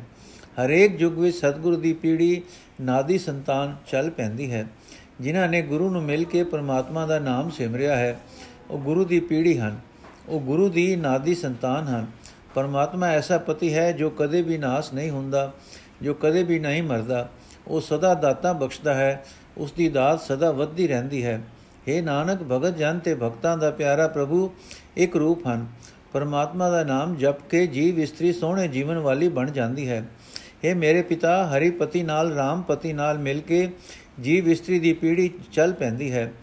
ਹਰੇਕ 0.65 1.01
ਯੁਗ 1.01 1.13
ਵਿੱਚ 1.13 1.37
ਸਤਿਗੁਰੂ 1.37 1.75
ਦੀ 1.75 1.93
ਪੀੜੀ, 1.93 2.41
ਨਾਦੀ 2.81 3.17
ਸੰਤਾਨ 3.17 3.75
ਚੱਲ 3.91 4.09
ਪੈਂਦੀ 4.09 4.51
ਹੈ। 4.51 4.67
ਜਿਨ੍ਹਾਂ 5.21 5.47
ਨੇ 5.47 5.61
ਗੁਰੂ 5.61 5.89
ਨੂੰ 5.89 6.03
ਮਿਲ 6.03 6.23
ਕੇ 6.23 6.43
ਪਰਮਾਤਮਾ 6.43 7.05
ਦਾ 7.05 7.19
ਨਾਮ 7.19 7.49
ਸਿਮਰਿਆ 7.49 7.95
ਹੈ, 7.95 8.19
ਉਹ 8.69 8.79
ਗੁਰੂ 8.79 9.05
ਦੀ 9.05 9.19
ਪੀੜੀ 9.19 9.59
ਹਨ। 9.59 9.79
ਉਹ 10.29 10.39
ਗੁਰੂ 10.39 10.69
ਦੀ 10.69 10.95
ਨਾਦੀ 10.95 11.35
ਸੰਤਾਨ 11.35 11.83
ਹਨ। 11.83 12.05
ਪਰਮਾਤਮਾ 12.55 13.07
ਐਸਾ 13.07 13.37
ਪਤੀ 13.37 13.73
ਹੈ 13.73 13.91
ਜੋ 13.91 14.09
ਕਦੇ 14.09 14.41
ਵੀ 14.41 14.57
ਨਾਸ 14.57 14.93
ਨਹੀਂ 14.93 15.09
ਹੁੰਦਾ, 15.09 15.53
ਜੋ 16.01 16.13
ਕਦੇ 16.13 16.43
ਵੀ 16.43 16.59
ਨਹੀਂ 16.59 16.83
ਮਰਦਾ। 16.83 17.29
ਉਹ 17.67 17.81
ਸਦਾ 17.81 18.13
ਦਾਤਾ 18.13 18.53
ਬਖਸ਼ਦਾ 18.53 18.93
ਹੈ 18.93 19.25
ਉਸ 19.57 19.71
ਦੀ 19.71 19.89
ਦਾਤ 19.89 20.21
ਸਦਾ 20.21 20.51
ਵੱਧਦੀ 20.51 20.87
ਰਹਿੰਦੀ 20.87 21.25
ਹੈ। 21.25 21.41
हे 21.89 22.03
ਨਾਨਕ, 22.03 22.43
ਭਗਤ 22.43 22.77
ਜਨ 22.77 22.99
ਤੇ 22.99 23.15
ਭਗਤਾਂ 23.15 23.57
ਦਾ 23.57 23.71
ਪਿਆਰਾ 23.71 24.07
ਪ੍ਰਭੂ, 24.07 24.51
ਇੱਕ 24.97 25.15
ਰੂਪ 25.15 25.47
ਹਨ। 25.47 25.67
ਪਰਮਾਤਮਾ 26.13 26.69
ਦਾ 26.69 26.83
ਨਾਮ 26.83 27.15
ਜਪ 27.15 27.49
ਕੇ 27.49 27.67
ਜੀਵ 27.67 27.99
ਇਸਤਰੀ 27.99 28.33
ਸੋਹਣੇ 28.33 28.67
ਜੀਵਨ 28.67 28.97
ਵਾਲੀ 28.97 29.29
ਬਣ 29.29 29.51
ਜਾਂਦੀ 29.51 29.89
ਹੈ। 29.89 30.03
हे 30.65 30.77
ਮੇਰੇ 30.77 31.01
ਪਿਤਾ 31.01 31.47
ਹਰੀਪਤੀ 31.47 32.03
ਨਾਲ 32.03 32.33
ਰਾਮਪਤੀ 32.33 32.93
ਨਾਲ 32.93 33.17
ਮਿਲ 33.17 33.41
ਕੇ 33.41 33.71
ਜੀਵ 34.21 34.49
ਇਸਤਰੀ 34.49 34.79
ਦੀ 34.79 34.93
ਪੀੜੀ 34.93 35.33
ਚੱਲ 35.51 35.73
ਪੈਂਦੀ 35.73 36.11
ਹੈ। 36.11 36.33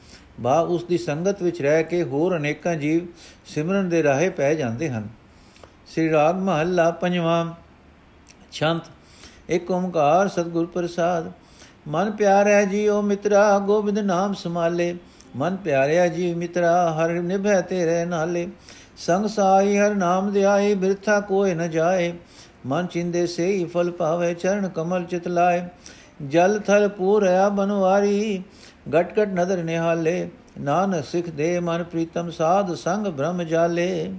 ਬਾ 0.41 0.61
ਉਸ 0.61 0.85
ਦੀ 0.85 0.99
ਸੰਗਤ 0.99 1.43
ਵਿੱਚ 1.43 1.63
ਰਹਿ 1.63 1.85
ਕੇ 1.85 2.03
ਹੋਰ 2.03 2.37
ਅਨੇਕਾਂ 2.37 2.77
ਜੀਵ 2.77 3.07
ਸਿਮਰਨ 3.47 3.89
ਦੇ 3.89 4.03
ਰਾਹੇ 4.03 4.31
ਪੈ 4.31 4.55
ਜਾਂਦੇ 4.55 4.89
ਹਨ। 4.89 5.09
ਸ੍ਰੀ 5.93 6.11
ਰਾਗ 6.11 6.37
ਮਹੱਲਾ 6.37 6.91
ਪੰਜਵਾਂ 6.91 7.55
ਛੰਤ। 8.53 8.83
ਇੱਕ 9.49 9.71
ਓੰਕਾਰ 9.71 10.29
ਸਤਿਗੁਰ 10.29 10.67
ਪ੍ਰਸਾਦ। 10.67 11.33
ਮਨ 11.89 12.11
ਪਿਆਰਿਆ 12.11 12.65
ਜੀਓ 12.65 13.03
ਮਿੱਤਰਾ, 13.03 13.59
ਗੋਬਿੰਦ 13.59 13.99
ਨਾਮ 13.99 14.35
ਸਮਾਲੇ 14.35 14.97
ਮਨ 15.37 15.57
ਪਿਆਰਿਆ 15.57 16.09
ਜੀ 16.09 16.35
ਮਿੱਤਰਾ, 16.35 16.93
ਹਰ 16.93 17.13
ਨਿਭੈ 17.13 17.61
ਤੇਰੇ 17.61 18.05
ਨਾਲੇ। 18.05 18.49
ਸੰਗ 18.97 19.27
ਸਾਈ, 19.27 19.79
ਹਰ 19.79 19.95
ਨਾਮ 19.95 20.33
ਧਿਆਏ 20.33 20.75
ਬਿਰਥਾ 20.75 21.21
ਕੋਇ 21.21 21.55
ਨ 21.55 21.71
ਜਾਏ। 21.71 22.13
ਮਨ 22.67 22.87
ਚਿੰਦੇ 22.87 23.27
ਸੇ 23.27 23.65
ਫਲ 23.65 23.91
ਪਾਵੇ 23.91 24.33
ਚਰਨ 24.35 24.69
ਕਮਲ 24.69 25.05
ਚਿਤ 25.05 25.29
ਲਾਏ। 25.29 25.63
ਜਲ 26.29 26.59
ਥਲ 26.61 26.89
ਪੂਰਿਆ 26.89 27.49
ਬਨਵਾਰੀ 27.49 28.43
ਗਟ 28.95 29.13
ਗਟ 29.13 29.29
ਨਦਰ 29.31 29.63
ਨਿਹਾਲੇ। 29.63 30.29
ਨਾਨਕ 30.61 31.05
ਸਿੱਖ 31.05 31.29
ਦੇ 31.31 31.59
ਮਨ 31.61 31.85
ਪ੍ਰੀਤਮ 31.85 32.31
ਸਾਧ 32.31 32.75
ਸੰਗ 32.75 33.07
ਬ੍ਰਹਮ 33.07 33.43
ਜਾਲੇ। 33.43 34.13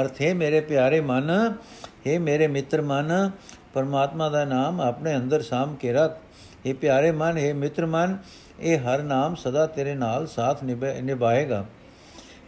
ਅਰਥ, 0.00 0.20
ਹੈ 0.22 0.34
ਮੇਰੇ 0.34 0.60
ਪਿਆਰੇ 0.60 1.00
ਮਨ, 1.00 1.30
ਹੈ 2.06 2.18
ਮੇਰੇ 2.20 2.46
ਮਿੱਤਰ 2.46 2.82
ਮਨ, 2.82 3.30
ਪਰਮਾਤਮਾ 3.74 4.28
ਦਾ 4.28 4.44
ਨਾਮ 4.44 4.80
ਆਪਣੇ 4.80 5.16
ਅੰਦਰ 5.16 5.42
ਸਾਮ 5.42 5.74
ਕੇ 5.74 5.92
ਰੱਖ। 5.92 6.18
ਇਹ 6.66 6.74
ਪਿਆਰੇ 6.74 7.10
ਮਨ, 7.12 7.38
ਹੈ 7.38 7.52
ਮਿੱਤਰ 7.54 7.86
ਮਨ, 7.86 8.16
ਇਹ 8.60 8.78
ਹਰ 8.78 9.02
ਨਾਮ 9.02 9.34
ਸਦਾ 9.34 9.66
ਤੇਰੇ 9.66 9.94
ਨਾਲ 9.94 10.26
ਸਾਥ 10.26 10.62
ਨਿਭਾਏਗਾ। 10.64 11.64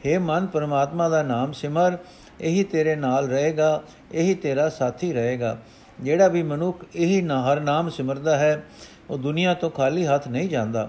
हे 0.05 0.21
ਮਨ, 0.21 0.47
ਪਰਮਾਤਮਾ 0.47 1.09
ਦਾ 1.09 1.23
ਨਾਮ 1.23 1.53
ਸਿਮਰ 1.53 1.97
ਇਹੀ 2.41 2.63
ਤੇਰੇ 2.65 2.95
ਨਾਲ 2.97 3.29
ਰਹੇਗਾ, 3.29 3.83
ਇਹੀ 4.13 4.35
ਤੇਰਾ 4.35 4.69
ਸਾਥੀ 4.69 5.13
ਰਹੇਗਾ। 5.13 5.57
ਜਿਹੜਾ 5.99 6.29
ਵੀ 6.29 6.43
ਮਨੁੱਖ 6.43 6.85
ਇਹੀ 6.95 7.21
ਨਾ, 7.23 7.41
ਹਰ 7.43 7.61
ਨਾਮ 7.61 7.89
ਸਿਮਰਦਾ 7.91 8.37
ਹੈ, 8.37 8.63
ਉਹ 9.11 9.19
ਦੁਨੀਆ 9.19 9.55
ਤੋਂ 9.55 9.71
ਖਾਲੀ 9.71 10.07
ਹੱਥ 10.07 10.29
ਨਹੀਂ 10.29 10.49
ਜਾਂਦਾ। 10.49 10.89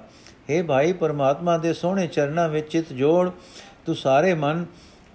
हे 0.49 0.65
ਭਾਈ, 0.65 0.93
ਪਰਮਾਤਮਾ 0.93 1.57
ਦੇ 1.57 1.73
ਸੋਹਣੇ 1.73 2.07
ਚਰਨਾਂ 2.07 2.47
ਵਿੱਚ 2.49 2.69
ਚਿਤ 2.71 2.93
ਜੋੜ, 2.93 3.29
ਤੂੰ 3.85 3.95
ਸਾਰੇ 3.95 4.33
ਮਨ 4.33 4.65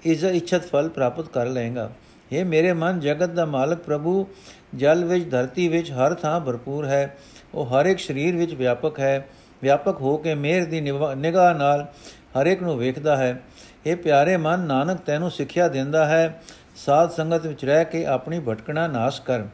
ਇਸ 0.05 0.25
ਇੱਛਤ 0.25 0.67
ਫਲ 0.67 0.89
ਪ੍ਰਾਪਤ 0.89 1.29
ਕਰ 1.29 1.47
ਲਏਗਾ। 1.47 1.91
हे 2.31 2.45
ਮੇਰੇ 2.47 2.73
ਮਨ, 2.73 3.01
ਜਗਤ 3.01 3.31
ਦਾ 3.31 3.45
ਮਾਲਕ 3.45 3.79
ਪ੍ਰਭੂ, 3.79 4.27
ਜਲ 4.75 5.05
ਵਿੱਚ, 5.05 5.29
ਧਰਤੀ 5.31 5.69
ਵਿੱਚ 5.69 5.91
ਹਰ 5.93 6.15
ਥਾਂ 6.15 6.39
ਭਰਪੂਰ 6.41 6.87
ਹੈ। 6.87 7.17
ਉਹ 7.55 7.67
ਹਰ 7.67 7.87
ਇੱਕ 7.87 7.99
ਸਰੀਰ 7.99 8.37
ਵਿੱਚ 8.37 8.55
ਵਿਆਪਕ 8.55 8.99
ਹੈ। 9.01 9.27
ਵਿਆਪਕ 9.63 10.01
ਹੋ 10.01 10.17
ਕੇ 10.17 10.35
ਮਿਹਰ 10.35 10.65
ਦੀ 10.65 10.81
ਨਿਗਾਹ 10.81 11.55
ਨਾਲ 11.55 11.87
ਹਰ 12.39 12.47
ਇੱਕ 12.47 12.63
ਨੂੰ 12.63 12.77
ਵੇਖਦਾ 12.79 13.17
ਹੈ। 13.17 13.41
ਇਹ 13.87 13.97
ਪਿਆਰੇ 13.97 14.37
ਮਨ, 14.37 14.61
ਨਾਨਕ 14.61 14.99
ਤੈਨੂੰ 15.01 15.31
ਸਿੱਖਿਆ 15.31 15.69
ਦਿੰਦਾ 15.69 16.07
ਹੈ। 16.07 16.43
ਸਾਧ 16.77 17.11
ਸੰਗਤ 17.11 17.47
ਵਿੱਚ 17.47 17.65
ਰਹਿ 17.65 17.85
ਕੇ 17.85 18.07
ਆਪਣੀ 18.07 18.39
ਭਟਕਣਾ 18.39 18.87
ਨਾਸ਼ 18.87 19.23
ਕਰ। 19.23 19.45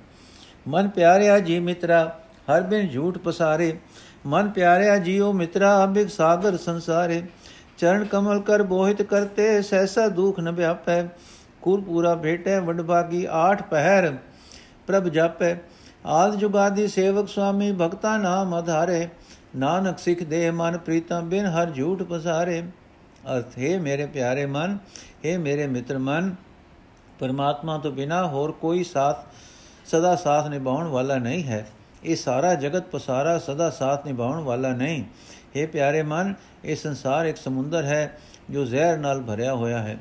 ਮਨ 0.69 0.89
ਪਿਆਰਿਆ 0.89 1.39
ਜੀ 1.39 1.59
ਮਿੱਤਰਾ, 1.59 2.19
ਹਰ 2.53 2.63
ਬਿਨ 2.63 2.89
ਝੂਠ 2.89 3.19
ਪਸਾਰੇ। 3.19 3.79
ਮਨ 4.27 4.49
ਪਿਆਰਿਆ 4.49 4.99
ਜੀਓ 4.99 5.33
ਮਿੱਤਰਾ, 5.33 5.85
ਅਬਿਕ 5.85 6.11
ਸਾਗਰ 6.11 6.57
ਸੰਸਾਰੇ। 6.57 7.23
ਚਰਨ 7.79 8.05
ਕਮਲ 8.05 8.41
ਕਰ 8.41 8.63
ਬੋਹਿਤ 8.63 9.03
ਕਰਤੇ, 9.03 9.63
ਸਹਿਸਾ 9.63 10.09
ਦੁਖ 10.09 10.41
ਨ 10.41 10.51
ਵਿਆਪੈ। 10.51 11.03
ਕੁਰ 11.63 11.81
ਪੂਰਾ 11.81 12.15
ਭੇਟੈ 12.15 12.61
ਵਡਭਾਗੀ 12.61 13.27
ਆਠ 13.31 13.63
ਪਹਿਰ 13.63 14.17
ਪ੍ਰਭ 14.87 15.09
ਜਾਪੈ। 15.09 15.57
ਆਦ 16.07 16.35
ਜੁਗਾਦੀ 16.35 16.89
ਸੇਵਕ 16.89 17.29
ਸੁਆਮੀ, 17.29 17.73
ਭਗਤਾ 17.73 18.17
ਨਾਮ 18.17 18.55
ਆਧਾਰੇ। 18.55 19.09
ਨਾਨਕ 19.57 19.99
ਸਿੱਖ 19.99 20.23
ਦੇ 20.23 20.51
ਮਨ 20.51 20.79
ਪ੍ਰੀਤਮ 20.79 21.29
ਬਿਨ 21.29 21.47
ਹਰ 21.47 21.71
ਝੂਠ 21.71 22.03
ਪਸਾਰੇ। 22.03 22.63
ਅਰਥ, 23.27 23.59
ਹੈ 23.59 23.81
ਮੇਰੇ 23.81 24.07
ਪਿਆਰੇ 24.07 24.47
ਮਨ, 24.47 24.79
ਹੈ 25.27 25.39
ਮੇਰੇ 25.39 25.67
ਮਿੱਤਰ 25.67 25.99
ਮਨ, 25.99 26.35
ਪਰਮਾਤਮਾ 27.19 27.79
ਤੋਂ 27.79 27.93
ਬਿਨਾ 27.93 28.29
ਹੋਰ 28.29 28.53
ਕੋਈ 28.53 28.85
ਸਾਥ, 28.85 29.27
ਸਦਾ 29.87 30.17
ਸਾਥ 30.17 30.47
ਨਿਭਾਉਣ 30.47 30.87
ਵਾਲਾ 30.87 31.17
ਨਹੀਂ 31.17 31.45
ਹੈ। 31.45 31.67
ਇਹ 32.05 32.17
ਸਾਰਾ 32.17 32.55
ਜਗਤ 32.55 32.87
ਪਸਾਰਾ 32.87 33.39
ਸਦਾ 33.39 33.71
ਸਾਥ 33.71 34.07
ਨਿਭਾਉਣ 34.07 34.41
ਵਾਲਾ 34.41 34.73
ਨਹੀਂ। 34.73 35.05
ਹੈ 35.57 35.67
ਪਿਆਰੇ 35.67 36.03
ਮਨ, 36.03 36.35
ਇਹ 36.65 36.77
ਸੰਸਾਰ 36.77 37.27
ਇੱਕ 37.27 37.37
ਸਮੁੰਦਰ 37.37 37.85
ਹੈ 37.85 38.19
ਜੋ 38.51 38.65
ਜ਼ਹਿਰ 38.65 38.99
ਨਾਲ 38.99 39.23
ਭਰਿਆ 39.23 39.55
ਹੋਇਆ 39.55 39.79
ਹੈ। 39.79 39.99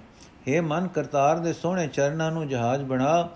हे 0.48 0.64
ਮਨ, 0.64 0.88
ਕਰਤਾਰ 0.88 1.40
ਦੇ 1.40 1.54
ਸੋਹਣੇ 1.54 1.88
ਚਰਨਾਂ 1.88 2.32
ਨੂੰ 2.32 2.48
ਜਹਾਜ਼ 2.48 2.84
ਬਣਾ। 2.84 3.30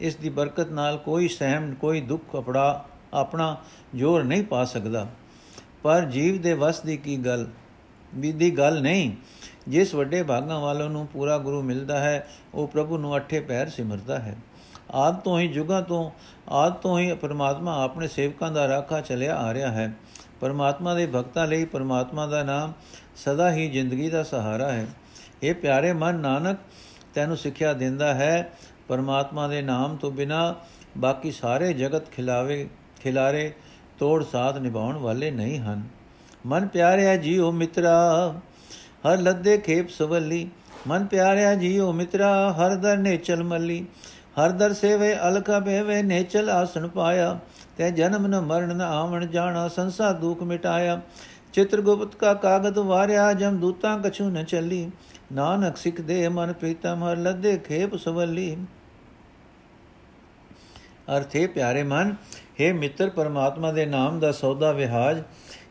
ਇਸ 0.00 0.16
ਦੀ 0.16 0.28
ਬਰਕਤ 0.28 0.68
ਨਾਲ 0.70 0.96
ਕੋਈ 0.96 1.28
ਸਹਿਮ, 1.28 1.74
ਕੋਈ 1.74 2.00
ਦੁੱਖ 2.00 2.36
ਆਪਣਾ 2.36 2.84
ਆਪਣਾ 3.14 3.56
ਜੋਰ 3.94 4.24
ਨਹੀਂ 4.24 4.44
ਪਾ 4.44 4.64
ਸਕਦਾ। 4.64 5.06
ਪਰ 5.82 6.04
ਜੀਵ 6.04 6.42
ਦੇ 6.42 6.52
ਵਸ 6.52 6.80
ਦੀ 6.80 6.96
ਕੀ 6.96 7.16
ਗੱਲ? 7.16 7.46
ਵਿਧੀ 8.14 8.50
ਗੱਲ 8.50 8.82
ਨਹੀਂ। 8.82 9.12
ਜਿਸ 9.68 9.94
ਵੱਡੇ 9.94 10.22
ਭਾਗਾਂ 10.22 10.60
ਵਾਲੋਂ 10.60 10.90
ਨੂੰ 10.90 11.06
ਪੂਰਾ 11.06 11.38
ਗੁਰੂ 11.38 11.62
ਮਿਲਦਾ 11.62 12.00
ਹੈ, 12.00 12.28
ਉਹ 12.54 12.68
ਪ੍ਰਭੂ 12.68 12.98
ਨੂੰ 12.98 13.16
ਅੱਠੇ 13.16 13.40
ਪੈਰ 13.40 13.68
ਸਿਮਰਦਾ 13.68 14.18
ਹੈ। 14.18 14.36
ਆਦ 14.90 15.16
ਤੋਂ 15.16 15.40
ਹੀ 15.40 15.48
ਜੁਗਾਂ 15.48 15.82
ਤੋਂ, 15.82 16.10
ਆਦ 16.48 16.72
ਤੋਂ 16.72 16.98
ਹੀ 16.98 17.14
ਪਰਮਾਤਮਾ 17.14 17.84
ਆਪਣੇ 17.84 18.08
ਸੇਵਕਾਂ 18.08 18.52
ਦਾ 18.52 18.68
ਰਾਖਾ 18.68 19.00
ਚੱਲਿਆ 19.00 19.36
ਆ 19.36 19.54
ਰਿਹਾ 19.54 19.72
ਹੈ। 19.72 19.94
ਪਰਮਾਤਮਾ 20.40 20.94
ਦੇ 20.94 21.06
ਭਗਤਾਂ 21.06 21.46
ਲਈ 21.46 21.64
ਪਰਮਾਤਮਾ 21.64 22.26
ਦਾ 22.26 22.42
ਨਾਮ 22.42 22.72
ਸਦਾ 23.16 23.52
ਹੀ 23.52 23.70
ਜ਼ਿੰਦਗੀ 23.70 24.10
ਦਾ 24.10 24.22
ਸਹਾਰਾ 24.22 24.72
ਹੈ। 24.72 24.86
ਇਹ 25.42 25.54
ਪਿਆਰੇ 25.54 25.92
ਮਨ 25.92 26.14
ਨਾਨਕ, 26.14 26.58
ਤੈਨੂੰ 27.14 27.36
ਸਿੱਖਿਆ 27.36 27.72
ਦਿੰਦਾ 27.72 28.14
ਹੈ, 28.14 28.52
ਪਰਮਾਤਮਾ 28.88 29.48
ਦੇ 29.48 29.62
ਨਾਮ 29.62 29.96
ਤੋਂ 29.96 30.10
ਬਿਨਾ 30.10 30.54
ਬਾਕੀ 30.98 31.30
ਸਾਰੇ 31.30 31.72
ਜਗਤ 31.72 32.10
ਖਿਲਾਵੇ, 32.10 32.68
ਖਿਲਾਰੇ 33.02 33.52
ਤੋੜ 33.98 34.24
ਸਾਥ 34.24 34.58
ਨਿਭਾਉਣ 34.58 34.96
ਵਾਲੇ 34.96 35.30
ਨਹੀਂ 35.30 35.58
ਹਨ। 35.58 35.97
ਮਨ 36.48 36.66
ਪਿਆਰਿਆ 36.66 37.16
ਜੀਓ 37.16 37.52
ਮਿੱਤਰਾ, 37.52 38.34
ਹਰ 39.06 39.18
ਲੱਦੇ 39.18 39.58
ਖੇਪ 39.58 39.88
ਸਵੱਲੀ। 39.88 40.48
ਮਨ 40.86 41.06
ਪਿਆਰਿਆ 41.06 41.54
ਜੀਓ 41.54 41.92
ਮਿੱਤਰਾ, 41.92 42.52
ਹਰ 42.52 42.74
ਦਰ 42.74 42.98
ਨੇ 42.98 43.16
ਚਲ 43.16 43.42
ਮੱਲੀ। 43.42 43.86
ਹਰ 44.40 44.50
ਦਰ 44.50 44.72
ਸੇਵੇ 44.72 45.14
ਅਲਕਾ 45.28 45.58
ਬੇਵੇ 45.58 46.02
ਨੇਚਲ 46.02 46.50
ਆਸਣ 46.50 46.88
ਪਾਇਆ। 46.88 47.38
ਤੇ 47.76 47.90
ਜਨਮ 47.90 48.26
ਨ 48.26 48.40
ਮਰਨ 48.40 48.76
ਨ 48.76 48.80
ਆਵਣ 48.80 49.26
ਜਾਣਾ 49.26 49.68
ਸੰਸਾਰ 49.68 50.12
ਦੁਖ 50.12 50.42
ਮਿਟਾਇਆ। 50.42 51.00
ਚਿਤ੍ਰਗੁਪਤ 51.52 52.14
ਕਾ 52.14 52.34
ਕਾਗਦ 52.34 52.78
ਵਾਰਿਆ, 52.78 53.32
ਜਮ 53.32 53.56
ਦੂਤਾਂ 53.56 53.98
ਕਛੂ 53.98 54.24
ਨ 54.24 54.44
ਚੱਲੀ। 54.44 54.90
ਨਾਨਕ 55.32 55.76
ਸਿੱਖ 55.76 56.00
ਦੇ 56.00 56.28
ਮਨ 56.28 56.52
ਪ੍ਰੀਤਮ, 56.52 57.04
ਹਰ 57.04 57.16
ਲੱਦੇ 57.16 57.56
ਖੇਪ 57.56 57.96
ਸਵੱਲੀ। 57.96 58.56
ਅਰਥੇ 61.16 61.46
ਪਿਆਰੇ 61.46 61.82
ਮਨ 61.82 62.14
हे 62.60 62.74
ਮਿੱਤਰ, 62.74 63.10
ਪਰਮਾਤਮਾ 63.10 63.72
ਦੇ 63.72 63.86
ਨਾਮ 63.86 64.20
ਦਾ 64.20 64.32
ਸੌਦਾ 64.32 64.72
ਵਿਹਾਜ। 64.72 65.22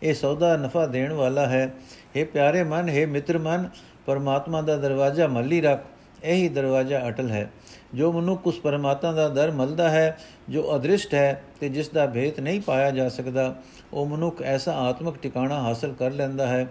ਇਹ 0.04 0.14
ਸੌਦਾ 0.14 0.58
ਨਫਾ 0.58 0.86
ਦੇਣ 0.86 1.14
ਵਾਲਾ 1.14 1.46
ਹੈ। 1.46 1.74
हे 2.20 2.28
ਪਿਆਰੇ 2.34 2.64
ਮਨ 2.64 2.90
हे 2.90 3.10
ਮਿੱਤਰ 3.10 3.38
ਮਨ, 3.38 3.70
ਪਰਮਾਤਮਾ 4.06 4.62
ਦਾ 4.62 4.78
ਦਰਵਾਜ਼ਾ 4.78 5.28
ਮੱਲੀ 5.28 5.62
ਰੱਖ। 5.62 5.84
ਇਹੀ 6.24 6.50
ਦਰਵਾਜ਼ਾ 6.50 7.08
ਅਟਲ 7.08 7.30
ਹੈ। 7.30 7.52
ਜੋ 7.94 8.12
ਮਨੁੱਖ 8.12 8.48
ਉਸ 8.48 8.60
ਪਰਮਾਤਮਾ 8.60 9.12
ਦਾ 9.12 9.30
ਦਰ 9.30 9.52
ਮਲਦਾ 9.52 9.90
ਹੈ, 9.90 10.18
ਜੋ 10.50 10.76
ਅਦ੍ਰਿਸ਼ਟ 10.76 11.14
ਹੈ 11.14 11.44
ਤੇ 11.60 11.70
ਜਿਸ 11.70 11.90
ਦਾ 11.90 12.06
ਭੇਤ 12.06 12.40
ਨਹੀਂ 12.40 12.62
ਪਾਇਆ 12.62 12.92
ਜਾ 12.92 13.10
ਸਕਦਾ, 13.10 13.56
ਉਹ 13.94 14.06
ਮਨੁੱਖ 14.06 14.42
ਐਸਾ 14.42 14.74
ਆਤਮਿਕ 14.74 15.16
ਟਿਕਾਣਾ 15.22 15.60
ਹਾਸਲ 15.60 15.94
ਕਰ 15.94 16.12
ਲੈਂਦਾ 16.12 16.48
ਹੈ, 16.48 16.68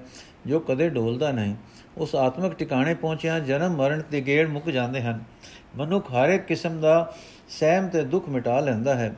ਜੋ 0.47 0.61
ਕਦੇ 0.61 0.89
ਢੋਲਦਾ 0.89 1.33
ਨਹੀਂ। 1.33 1.55
ਉਸ 1.99 2.15
ਆਤਮਿਕ 2.15 2.53
ਟਿਕਾਣੇ 2.53 2.95
ਪਹੁੰਚਿਆ 2.95 3.39
ਜਨਮ, 3.39 3.77
ਮਰਨ 3.77 4.03
ਤੇ 4.11 4.21
ਗੇੜ 4.21 4.49
ਮੁੱਕ 4.49 4.71
ਜਾਂਦੇ 4.71 5.03
ਹਨ। 5.03 5.25
ਮਨੁੱਖ 5.77 6.13
ਹਰ 6.13 6.29
ਇੱਕ 6.29 6.45
ਕਿਸਮ 6.45 6.81
ਦਾ 6.81 7.15
ਸਹਿਮ 7.49 7.89
ਤੇ 7.89 8.03
ਦੁੱਖ 8.03 8.29
ਮਿਟਾ 8.29 8.61
ਲੈਂਦਾ 8.61 8.95
ਹੈ। 8.95 9.15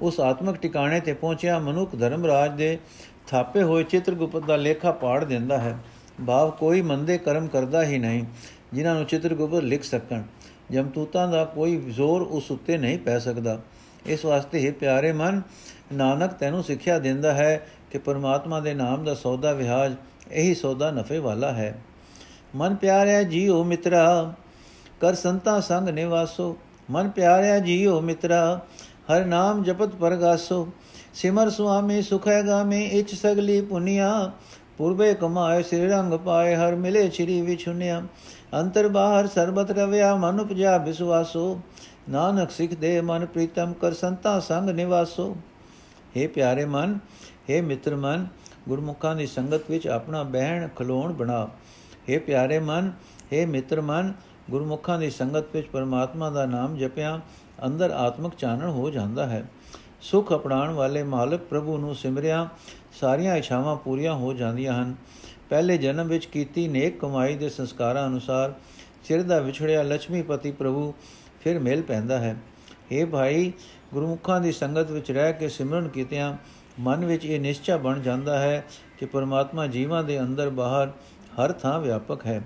ਉਸ 0.00 0.20
ਆਤਮਿਕ 0.20 0.56
ਟਿਕਾਣੇ 0.56 1.00
ਤੇ 1.00 1.12
ਪਹੁੰਚਿਆ 1.12 1.58
ਮਨੁੱਖ 1.58 1.98
ਧਰਮਰਾਜ 1.98 2.56
ਦੇ 2.56 2.78
ਥਾਪੇ 3.26 3.62
ਹੋਏ 3.62 3.84
ਚਿੱਤਰਗੁਪਤ 3.84 4.46
ਦਾ 4.46 4.56
ਲੇਖਾ 4.56 4.92
ਪਾੜ 4.92 5.24
ਦਿੰਦਾ 5.24 5.58
ਹੈ। 5.58 5.78
ਭਾਵ 6.26 6.50
ਕੋਈ 6.50 6.82
ਮੰਦੇ 6.82 7.18
ਕਰਮ 7.18 7.46
ਕਰਦਾ 7.46 7.84
ਹੀ 7.84 7.98
ਨਹੀਂ, 7.98 8.24
ਜਿਨ੍ਹਾਂ 8.72 8.94
ਨੂੰ 8.94 9.04
ਚਿੱਤਰਗੁਪਤ 9.04 9.62
ਲਿਖ 9.62 9.84
ਸਕਣ। 9.84 10.22
ਜਮਤੂਤਾਂ 10.70 11.28
ਦਾ 11.28 11.44
ਕੋਈ 11.44 11.76
ਜ਼ੋਰ 11.76 12.22
ਉਸ 12.22 12.50
ਉੱਤੇ 12.50 12.78
ਨਹੀਂ 12.78 12.98
ਪੈ 12.98 13.18
ਸਕਦਾ। 13.18 13.60
ਇਸ 14.06 14.24
ਵਾਸਤੇ 14.24 14.58
ਹੀ 14.58 14.70
ਪਿਆਰੇ 14.70 15.12
ਮਨ, 15.12 15.42
ਨਾਨਕ 15.92 16.32
ਤੈਨੂੰ 16.32 16.62
ਸਿੱਖਿਆ 16.64 16.98
ਦਿੰਦਾ 16.98 17.32
ਹੈ 17.32 17.66
ਕਿ 17.90 17.98
ਪਰਮਾਤਮਾ 17.98 18.60
ਦੇ 18.60 18.74
ਨਾਮ 18.74 19.04
ਦਾ 19.04 19.14
ਸੌਦਾ 19.14 19.52
ਵਿਹਾਜ 19.52 19.94
ਇਹੀ 20.30 20.54
ਸੌਦਾ 20.54 20.90
ਨਫੇ 20.90 21.18
ਵਾਲਾ 21.18 21.52
ਹੈ। 21.52 21.78
ਮਨ 22.56 22.74
ਪਿਆਰਿਆ 22.74 23.22
ਜੀਓ 23.22 23.64
ਮਿੱਤਰਾ, 23.64 24.34
ਕਰ 25.00 25.14
ਸੰਤਾ 25.14 25.60
ਸੰਗ 25.60 25.88
ਨਿਵਾਸੋ। 25.88 26.56
ਮਨ 26.90 27.08
ਪਿਆਰਿਆ 27.08 27.58
ਜੀਓ 27.58 28.00
ਮਿੱਤਰਾ, 28.00 28.60
ਹਰ 29.12 29.24
ਨਾਮ 29.24 29.62
ਜਪਤ 29.62 29.88
ਪਰਗਾਸੋ। 29.88 30.68
ਸਿਮਰ 31.15 31.49
ਸੁਆਮੀ 31.49 32.01
ਸੁਖੈ 32.01 32.41
ਗਾਮੇ 32.43 32.83
ਇਚ 32.89 33.13
ਸਗਲੀ 33.15 33.61
ਪੁਨੀਆ 33.61 34.11
ਪੁਰਬੇ 34.77 35.13
ਕਮਾਏ 35.13 35.61
ਸ੍ਰੀ 35.63 35.87
ਰੰਗ 35.87 36.13
ਪਾਏ 36.15 36.55
ਹਰ 36.55 36.75
ਮਿਲੇ 36.75 37.07
ਚਿਰੀ 37.09 37.41
ਵਿਛੁਨਿਆ 37.41 38.01
ਅੰਤਰ 38.53 38.87
ਬਾਹਰ 38.87 39.27
ਸਰਬਤ 39.27 39.71
ਰਵਿਆ 39.71 40.15
ਮਨ 40.15 40.39
ਉਪਜਾ 40.39 40.77
ਵਿਸਵਾਸੋ 40.77 41.59
ਨਾਨਕ 42.09 42.51
ਸਿੱਖ 42.51 42.73
ਦੇ 42.73 42.99
ਮਨ 43.01 43.25
ਪ੍ਰੀਤਮ 43.25 43.73
ਕਰ 43.73 43.93
ਸੰਤਾ 43.93 44.39
ਸੰਗ 44.39 44.69
ਨਿਵਾਸੋ 44.69 45.35
हे 46.15 46.27
ਪਿਆਰੇ 46.27 46.65
ਮਨ 46.67 46.97
हे 47.49 47.61
ਮਿੱਤਰ 47.63 47.95
ਮਨ 47.95 48.25
ਗੁਰਮੁਖਾਂ 48.67 49.15
ਦੀ 49.15 49.27
ਸੰਗਤ 49.27 49.69
ਵਿੱਚ 49.69 49.87
ਆਪਣਾ 49.87 50.23
ਬਹਿਣ 50.25 50.67
ਖਲੋਣ 50.75 51.13
ਬਣਾ 51.13 51.47
हे 52.09 52.19
ਪਿਆਰੇ 52.19 52.59
ਮਨ 52.61 52.91
हे 53.33 53.45
ਮਿੱਤਰ 53.47 53.81
ਮਨ 53.81 54.13
ਗੁਰਮੁਖਾਂ 54.49 54.97
ਦੀ 54.99 55.09
ਸੰਗਤ 55.09 55.55
ਵਿੱਚ 55.55 55.67
ਪਰਮਾਤਮਾ 55.67 56.29
ਦਾ 56.29 56.45
ਨਾਮ 56.47 56.77
ਜਪਿਆ 56.77 57.19
ਅੰਦਰ 57.65 57.91
ਆਤਮਿਕ 57.91 58.35
ਚਾਨਣ 58.35 58.69
ਹੋ 58.69 58.89
ਜਾਂਦਾ 58.89 59.27
ਹੈ 59.27 59.45
ਸੁਖ 60.00 60.32
ਅਪਣਾਉਣ 60.32 60.70
ਵਾਲੇ 60.70 61.02
ਮਾਲਕ 61.02 61.40
ਪ੍ਰਭੂ 61.40 61.78
ਨੂੰ 61.78 61.94
ਸਿਮਰਿਆ, 61.94 62.48
ਸਾਰੀਆਂ 63.00 63.36
ਇਛਾਵਾਂ 63.36 63.76
ਪੂਰੀਆਂ 63.76 64.14
ਹੋ 64.14 64.32
ਜਾਂਦੀਆਂ 64.32 64.82
ਹਨ। 64.82 64.94
ਪਹਿਲੇ 65.50 65.78
ਜਨਮ 65.78 66.08
ਵਿੱਚ 66.08 66.26
ਕੀਤੀ 66.26 66.68
ਨੇਕ 66.68 67.00
ਕਮਾਈ 67.00 67.36
ਦੇ 67.36 67.48
ਸੰਸਕਾਰਾਂ 67.48 68.06
ਅਨੁਸਾਰ 68.06 68.54
ਚਿਰ 69.04 69.22
ਦਾ 69.22 69.38
ਵਿਛੜਿਆ 69.38 69.82
ਲక్ష్ਮੀਪਤੀ 69.82 70.52
ਪ੍ਰਭੂ 70.52 70.94
ਫਿਰ 71.40 71.58
ਮਿਲ 71.58 71.82
ਪੈਂਦਾ 71.82 72.18
ਹੈ। 72.18 72.36
हे 72.92 73.06
ਭਾਈ, 73.06 73.52
ਗੁਰਮੁਖਾਂ 73.94 74.40
ਦੀ 74.40 74.52
ਸੰਗਤ 74.52 74.90
ਵਿੱਚ 74.90 75.10
ਰਹਿ 75.10 75.32
ਕੇ 75.32 75.48
ਸਿਮਰਨ 75.48 75.88
ਕੀਤਿਆਂ 75.88 76.36
ਮਨ 76.80 77.04
ਵਿੱਚ 77.04 77.24
ਇਹ 77.24 77.40
ਨਿਸ਼ਚੈ 77.40 77.76
ਬਣ 77.76 78.00
ਜਾਂਦਾ 78.00 78.38
ਹੈ 78.38 78.64
ਕਿ 78.98 79.06
ਪਰਮਾਤਮਾ 79.06 79.66
ਜੀਵਾਂ 79.66 80.04
ਦੇ 80.04 80.20
ਅੰਦਰ 80.20 80.50
ਬਾਹਰ 80.50 80.88
ਹਰ 81.40 81.52
ਥਾਂ 81.52 81.80
ਵਿਆਪਕ 81.80 82.26
ਹੈ। 82.26 82.42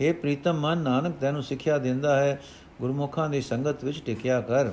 हे 0.00 0.14
ਪ੍ਰੀਤਮ, 0.14 0.60
ਮਨ 0.60 0.78
ਨਾਨਕ 0.78 1.14
ਤੈਨੂੰ 1.20 1.42
ਸਿੱਖਿਆ 1.42 1.78
ਦਿੰਦਾ 1.78 2.20
ਹੈ। 2.20 2.40
ਗੁਰਮੁਖਾਂ 2.80 3.30
ਦੀ 3.30 3.40
ਸੰਗਤ 3.40 3.84
ਵਿੱਚ 3.84 4.02
ਟਿਕਿਆ 4.06 4.40
ਕਰ। 4.40 4.72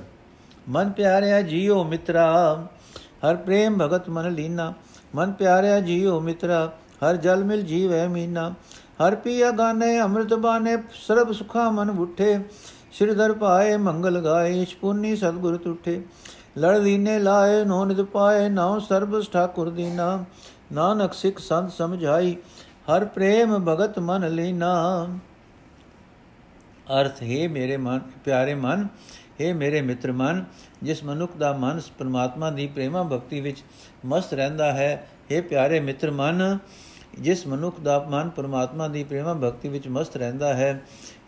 ਮਨ 0.67 0.89
ਪਿਆਰਿਆ 0.89 1.41
ਜੀਓ 1.41 1.83
ਮਿੱਤਰਾ 1.83 2.25
ਹਰ 3.25 3.35
ਪ੍ਰੇਮ 3.35 3.77
ਭਗਤ 3.77 4.09
ਮਨ 4.09 4.31
ਲੀਨਾ 4.33 4.73
ਮਨ 5.15 5.31
ਪਿਆਰਿਆ 5.31 5.79
ਜੀਓ 5.79 6.19
ਮਿੱਤਰਾ 6.19 6.65
ਹਰ 7.03 7.15
ਜਲ 7.15 7.43
ਮਿਲ 7.43 7.61
ਜੀਵੈ 7.61 8.07
ਮੀਨਾ 8.07 8.53
ਹਰ 9.01 9.15
ਪੀਆ 9.15 9.51
ਗਾਨੇ 9.51 9.99
ਅੰਮ੍ਰਿਤ 10.01 10.33
ਬਾਨੇ 10.33 10.77
ਸਰਬ 11.07 11.31
ਸੁਖਾ 11.31 11.69
ਮਨ 11.71 11.89
ਉਠੇ 11.89 12.39
ਸਿਰਧਰ 12.91 13.33
ਪਾਏ 13.33 13.75
ਮੰਗਲ 13.77 14.19
ਗਾਏ 14.21 14.65
ਪੁੰਨੀ 14.81 15.15
ਸਤਗੁਰ 15.15 15.57
ਤੁਠੇ 15.57 16.01
ਲੜ 16.57 16.77
ਦੀਨੇ 16.79 17.19
ਲਾਏ 17.19 17.63
ਨੋ 17.63 17.83
ਨਿਤ 17.85 18.01
ਪਾਏ 18.03 18.49
ਨਾਉ 18.49 18.79
ਸਰਬ 18.79 19.21
ਠਾਕੁਰ 19.33 19.69
ਦੀਨਾ 19.69 20.23
ਨਾਨਕ 20.73 21.13
ਸਿੱਖ 21.13 21.39
ਸੰਤ 21.39 21.71
ਸਮਝਾਈ 21.71 22.35
ਹਰ 22.89 23.05
ਪ੍ਰੇਮ 23.05 23.57
ਭਗਤ 23.65 23.99
ਮਨ 23.99 24.29
ਲੀਨਾ 24.29 24.73
ਅਰਥ 26.91 27.21
ਹੈ 27.23 27.47
ਮੇਰੇ 27.49 27.77
ਮਨ 27.77 27.99
ਪਿਆਰੇ 28.25 28.53
ਮਨ 28.55 28.87
ਹੈ 29.41 29.53
ਮੇਰੇ 29.53 29.81
ਮਿੱਤਰ 29.81 30.11
ਮਨ, 30.11 30.43
ਜਿਸ 30.83 31.03
ਮਨੁੱਖ 31.03 31.37
ਦਾ 31.37 31.51
ਮਨ 31.53 31.81
ਪਰਮਾਤਮਾ 31.99 32.49
ਦੀ 32.51 32.67
ਪ੍ਰੇਮਾ 32.67 33.03
ਭਗਤੀ 33.03 33.41
ਵਿੱਚ 33.41 33.63
ਮਸਤ 34.05 34.33
ਰਹਿੰਦਾ 34.33 34.71
ਹੈ 34.71 35.07
ਹੈ 35.31 35.41
ਪਿਆਰੇ 35.41 35.79
ਮਿੱਤਰ 35.79 36.11
ਮਨ, 36.11 36.57
ਜਿਸ 37.19 37.45
ਮਨੁੱਖ 37.47 37.79
ਦਾ 37.79 37.97
ਮਨ 38.09 38.29
ਪਰਮਾਤਮਾ 38.29 38.87
ਦੀ 38.87 39.03
ਪ੍ਰੇਮਾ 39.03 39.33
ਭਗਤੀ 39.33 39.69
ਵਿੱਚ 39.69 39.87
ਮਸਤ 39.87 40.17
ਰਹਿੰਦਾ 40.17 40.53
ਹੈ 40.53 40.71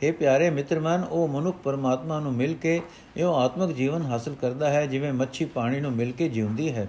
हे 0.04 0.14
ਪਿਆਰੇ 0.14 0.50
ਮਿੱਤਰ 0.50 0.80
ਮਨ, 0.80 1.04
ਉਹ 1.04 1.28
ਮਨੁੱਖ 1.28 1.58
ਪਰਮਾਤਮਾ 1.64 2.20
ਨੂੰ 2.20 2.34
ਮਿਲ 2.34 2.54
ਕੇ 2.54 2.82
ਇਹੋ 3.18 3.34
ਆਤਮਿਕ 3.34 3.76
ਜੀਵਨ 3.76 4.02
ਹਾਸਲ 4.02 4.36
ਕਰਦਾ 4.36 4.70
ਹੈ, 4.70 4.86
ਜਿਵੇਂ 4.86 5.14
ਮੱਛੀ 5.14 5.46
ਪਾਣੀ 5.46 5.80
ਨੂੰ 5.80 5.92
ਮਿਲ 5.92 6.12
ਕੇ 6.12 6.30
ਜਿਉਂਦੀ 6.30 6.72
ਹੈ। 6.74 6.88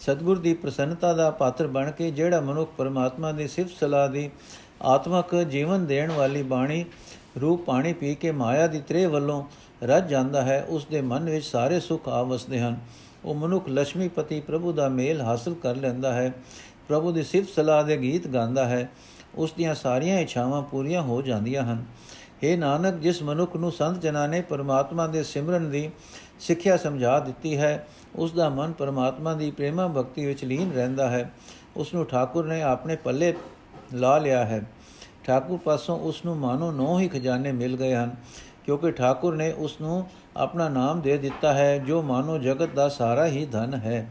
ਸਤਗੁਰ 0.00 0.38
ਦੀ 0.38 0.54
ਪ੍ਰਸੰਨਤਾ 0.54 1.12
ਦਾ 1.12 1.30
ਪਾਤਰ 1.30 1.66
ਬਣ 1.66 1.90
ਕੇ 1.90 2.10
ਜਿਹੜਾ 2.10 2.40
ਮਨੁੱਖ 2.40 2.70
ਪਰਮਾਤਮਾ 2.76 3.32
ਦੀ 3.32 3.48
ਸਿਫਤ 3.48 3.78
ਸਲਾਹ 3.80 4.08
ਦੀ 4.08 4.30
ਆਤਮਕ 4.82 5.34
ਜੀਵਨ 5.42 5.86
ਦੇਣ 5.86 6.12
ਵਾਲੀ 6.12 6.42
ਬਾਣੀ 6.42 6.84
ਰੂਪ 7.40 7.64
ਪਾਣੀ 7.64 7.92
ਪੀ 7.92 8.14
ਕੇ 8.14 8.32
ਮਾਇਆ 8.32 8.66
ਦੀ 8.66 8.80
ਤ੍ਰੇ 8.80 9.06
ਵੱਲੋਂ 9.06 9.44
ਰਜ 9.82 10.08
ਜਾਂਦਾ 10.08 10.42
ਹੈ, 10.42 10.66
ਉਸ 10.68 10.86
ਦੇ 10.86 11.00
ਮਨ 11.00 11.30
ਵਿੱਚ 11.30 11.44
ਸਾਰੇ 11.44 11.80
ਸੁੱਖ 11.80 12.08
ਆ 12.08 12.22
ਵਸਦੇ 12.22 12.60
ਹਨ। 12.60 12.80
ਉਹ 13.24 13.34
ਮਨੁੱਖ 13.34 13.68
ਲక్ష్ਮੀਪਤੀ 13.68 14.40
ਪ੍ਰਭੂ 14.40 14.72
ਦਾ 14.72 14.88
ਮੇਲ 14.88 15.20
ਹਾਸਲ 15.20 15.54
ਕਰ 15.54 15.76
ਲੈਂਦਾ 15.76 16.12
ਹੈ। 16.12 16.32
ਪ੍ਰਭੂ 16.88 17.12
ਦੀ 17.12 17.22
ਸਿਫਤ 17.22 17.48
ਸਲਾਹ 17.48 17.84
ਦੇ 17.84 17.96
ਗੀਤ 17.96 18.28
ਗਾਉਂਦਾ 18.28 18.64
ਹੈ। 18.64 18.90
ਉਸ 19.34 19.52
ਦੀਆਂ 19.52 19.74
ਸਾਰੀਆਂ 19.74 20.18
ਇੱਛਾਵਾਂ 20.18 20.62
ਪੂਰੀਆਂ 20.62 21.02
ਹੋ 21.02 21.22
ਜਾਂਦੀਆਂ 21.22 21.62
ਹਨ। 21.62 21.84
हे 22.44 22.58
ਨਾਨਕ, 22.58 22.94
ਜਿਸ 22.94 23.22
ਮਨੁੱਖ 23.22 23.56
ਨੂੰ 23.56 23.72
ਸੰਤ 23.72 24.00
ਜਨਾਂ 24.00 24.28
ਨੇ 24.28 24.40
ਪਰਮਾਤਮਾ 24.40 25.06
ਦੇ 25.06 25.22
ਸਿਮਰਨ 25.22 25.70
ਦੀ 25.70 25.90
ਸਿੱਖਿਆ 26.40 26.76
ਸਮਝਾ 26.76 27.18
ਦਿੱਤੀ 27.18 27.56
ਹੈ, 27.56 27.88
ਉਸ 28.16 28.32
ਦਾ 28.32 28.48
ਮਨ 28.48 28.72
ਪਰਮਾਤਮਾ 28.72 29.34
ਦੀ 29.34 29.50
ਪ੍ਰੇਮਾ 29.50 29.86
ਭਗਤੀ 29.86 30.26
ਵਿੱਚ 30.26 30.44
ਲੀਨ 30.44 30.72
ਰਹਿੰਦਾ 30.72 31.10
ਹੈ। 31.10 31.32
ਉਸ 31.76 31.94
ਨੂੰ 31.94 32.06
ਠਾਕੁਰ 32.06 32.46
ਨੇ 32.46 32.62
ਆਪਣੇ 32.62 32.96
ਪੱਲੇ 32.96 33.34
ਲਾ 33.94 34.18
ਲਿਆ 34.18 34.44
ਹੈ। 34.44 34.62
ਠਾਕੁਰ 35.24 35.58
ਪਾਸੋਂ 35.58 35.98
ਉਸ 35.98 36.24
ਨੂੰ 36.24 36.36
ਮਾਨੋ 36.36 36.70
ਨੌ 36.72 36.98
ਹੀ 36.98 37.08
ਖਜ਼ਾਨੇ 37.08 37.52
ਮਿਲ 37.52 37.76
ਗਏ 37.76 37.94
ਹਨ, 37.94 38.14
ਕਿਉਂਕਿ 38.64 38.90
ਠਾਕੁਰ 38.90 39.34
ਨੇ 39.36 39.50
ਉਸ 39.52 39.80
ਨੂੰ 39.80 40.04
ਆਪਣਾ 40.36 40.68
ਨਾਮ 40.68 41.00
ਦੇ 41.00 41.16
ਦਿੱਤਾ 41.18 41.52
ਹੈ, 41.52 41.78
ਜੋ 41.78 42.02
ਮਾਨੋ 42.02 42.38
ਜਗਤ 42.38 42.74
ਦਾ 42.74 42.88
ਸਾਰਾ 42.88 43.26
ਹੀ 43.26 43.44
ਧਨ 43.46 43.74
ਹੈ। 43.74 44.06